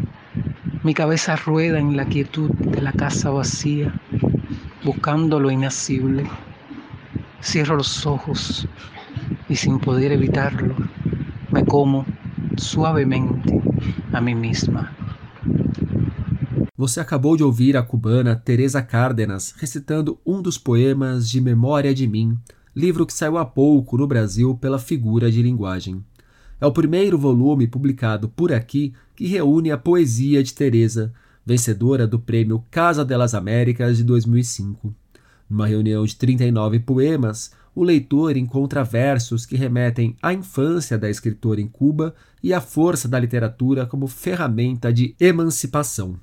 [0.83, 3.93] mi cabeza rueda en la quietud de la casa vacía,
[4.85, 6.25] buscando lo inacible.
[7.43, 8.67] Cierro los ojos
[9.49, 10.75] y sin poder evitarlo,
[11.51, 12.05] me como
[12.57, 13.61] suavemente
[14.13, 14.93] a mí misma.
[16.77, 22.07] Você acabou de ouvir a cubana Teresa Cárdenas recitando um dos poemas de Memória de
[22.07, 22.39] Mim,
[22.79, 26.01] livro que saiu há pouco no Brasil pela Figura de Linguagem.
[26.61, 31.13] É o primeiro volume publicado por aqui que reúne a poesia de Teresa,
[31.45, 34.95] vencedora do prêmio Casa delas Américas de 2005.
[35.51, 41.61] Numa reunião de 39 poemas, o leitor encontra versos que remetem à infância da escritora
[41.61, 46.15] em Cuba e à força da literatura como ferramenta de emancipação.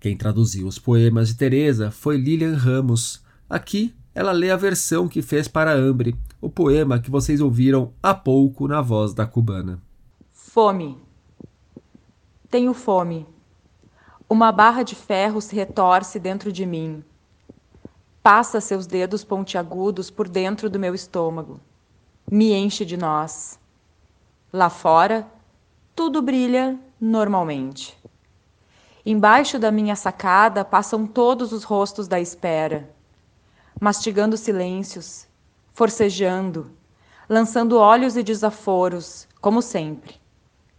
[0.00, 3.22] Quem traduziu os poemas de Teresa foi Lilian Ramos.
[3.48, 8.14] Aqui ela lê a versão que fez para Ambre, o poema que vocês ouviram há
[8.14, 9.80] pouco na voz da cubana.
[10.32, 10.98] Fome.
[12.50, 13.26] Tenho fome.
[14.28, 17.02] Uma barra de ferro se retorce dentro de mim.
[18.22, 21.58] Passa seus dedos pontiagudos por dentro do meu estômago.
[22.30, 23.58] Me enche de nós.
[24.52, 25.26] Lá fora,
[25.96, 27.98] tudo brilha normalmente.
[29.04, 32.88] Embaixo da minha sacada passam todos os rostos da espera
[33.80, 35.26] mastigando silêncios,
[35.74, 36.70] forcejando,
[37.28, 40.20] lançando olhos e desaforos, como sempre.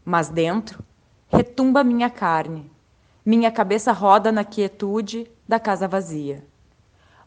[0.06, 0.84] Mas dentro
[1.28, 2.70] retumba minha carne,
[3.26, 6.46] minha cabeça roda na quietude da casa vazia,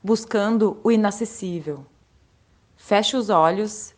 [0.02, 1.84] buscando o inacessível.
[2.76, 3.94] Fecho os olhos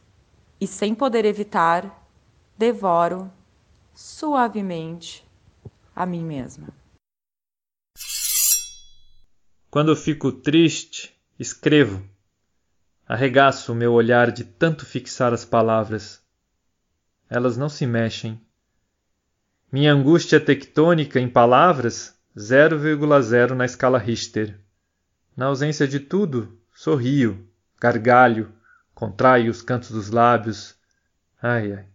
[0.61, 2.09] e, sem poder evitar,
[2.57, 3.31] devoro
[3.95, 5.27] suavemente
[5.95, 6.69] a mim mesma.
[9.71, 12.03] Quando fico triste, Escrevo.
[13.07, 16.20] Arregaço o meu olhar de tanto fixar as palavras.
[17.30, 18.41] Elas não se mexem.
[19.70, 24.59] Minha angústia tectônica em palavras, 0,0 na escala Richter.
[25.36, 27.47] Na ausência de tudo, sorrio,
[27.80, 28.53] gargalho,
[28.93, 30.74] contraio os cantos dos lábios.
[31.41, 31.86] Ai, ai.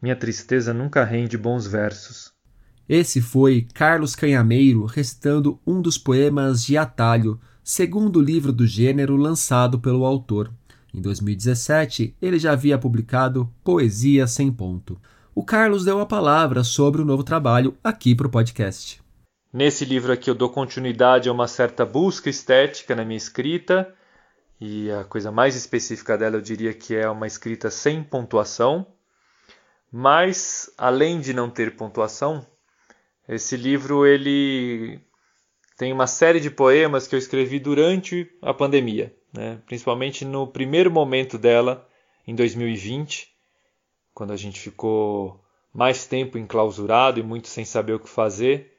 [0.00, 2.32] Minha tristeza nunca rende bons versos.
[2.88, 9.80] Esse foi Carlos Canhameiro recitando um dos poemas de Atalho, segundo livro do gênero lançado
[9.80, 10.52] pelo autor.
[10.94, 14.96] Em 2017, ele já havia publicado Poesia Sem Ponto.
[15.34, 19.02] O Carlos deu a palavra sobre o novo trabalho aqui para o podcast.
[19.52, 23.92] Nesse livro aqui eu dou continuidade a uma certa busca estética na minha escrita,
[24.60, 28.86] e a coisa mais específica dela eu diria que é uma escrita sem pontuação.
[29.90, 32.46] Mas além de não ter pontuação,
[33.28, 35.00] esse livro ele
[35.76, 39.60] tem uma série de poemas que eu escrevi durante a pandemia, né?
[39.66, 41.86] principalmente no primeiro momento dela,
[42.26, 43.28] em 2020,
[44.14, 48.72] quando a gente ficou mais tempo enclausurado e muito sem saber o que fazer.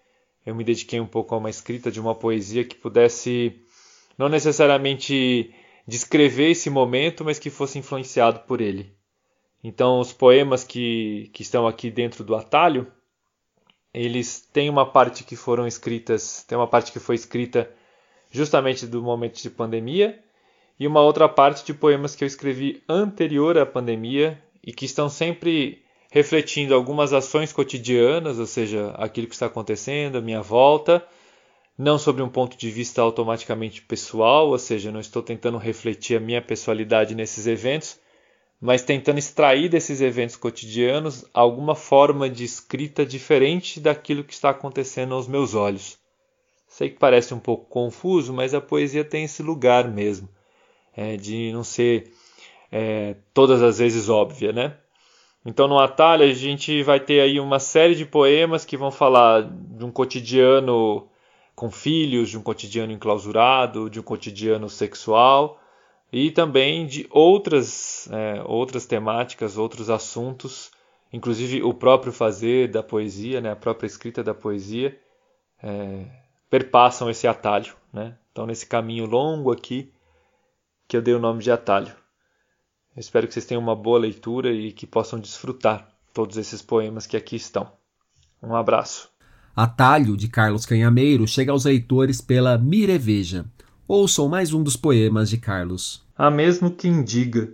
[0.44, 3.62] Eu me dediquei um pouco a uma escrita de uma poesia que pudesse
[4.18, 5.54] não necessariamente
[5.88, 8.92] descrever esse momento, mas que fosse influenciado por ele.
[9.64, 12.92] Então, os poemas que, que estão aqui dentro do atalho,
[13.98, 17.70] eles têm uma parte que foram escritas, tem uma parte que foi escrita
[18.30, 20.20] justamente do momento de pandemia
[20.80, 25.10] e uma outra parte de poemas que eu escrevi anterior à pandemia e que estão
[25.10, 25.82] sempre
[26.12, 31.04] refletindo algumas ações cotidianas, ou seja, aquilo que está acontecendo, a minha volta,
[31.78, 36.20] não sobre um ponto de vista automaticamente pessoal, ou seja, não estou tentando refletir a
[36.20, 38.00] minha pessoalidade nesses eventos,
[38.60, 45.14] mas tentando extrair desses eventos cotidianos alguma forma de escrita diferente daquilo que está acontecendo
[45.14, 45.98] aos meus olhos.
[46.68, 50.28] Sei que parece um pouco confuso, mas a poesia tem esse lugar mesmo,
[50.96, 52.12] é, de não ser
[52.72, 54.76] é, todas as vezes óbvia, né?
[55.46, 59.44] Então no Atalho a gente vai ter aí uma série de poemas que vão falar
[59.44, 61.08] de um cotidiano
[61.56, 65.60] com filhos, de um cotidiano enclausurado, de um cotidiano sexual
[66.12, 70.72] e também de outras, é, outras temáticas, outros assuntos,
[71.12, 74.98] inclusive o próprio fazer da poesia, né, a própria escrita da poesia,
[75.62, 76.06] é,
[76.50, 77.76] perpassam esse atalho.
[77.92, 78.18] Né?
[78.32, 79.92] Então, nesse caminho longo aqui,
[80.88, 81.94] que eu dei o nome de atalho.
[82.96, 87.06] Eu espero que vocês tenham uma boa leitura e que possam desfrutar todos esses poemas
[87.06, 87.72] que aqui estão.
[88.42, 89.10] Um abraço.
[89.56, 93.46] Atalho, de Carlos Canhameiro, chega aos leitores pela Mireveja.
[93.88, 96.04] Ouçam mais um dos poemas de Carlos.
[96.18, 97.54] Há mesmo quem diga: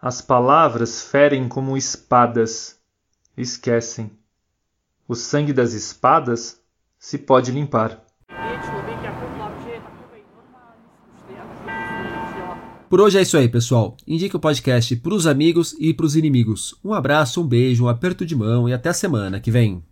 [0.00, 2.78] as palavras ferem como espadas,
[3.36, 4.10] esquecem.
[5.06, 6.58] O sangue das espadas
[6.98, 8.02] se pode limpar.
[12.88, 13.98] Por hoje é isso aí, pessoal.
[14.06, 16.74] Indique o podcast para os amigos e para os inimigos.
[16.82, 19.82] Um abraço, um beijo, um aperto de mão e até a semana que vem.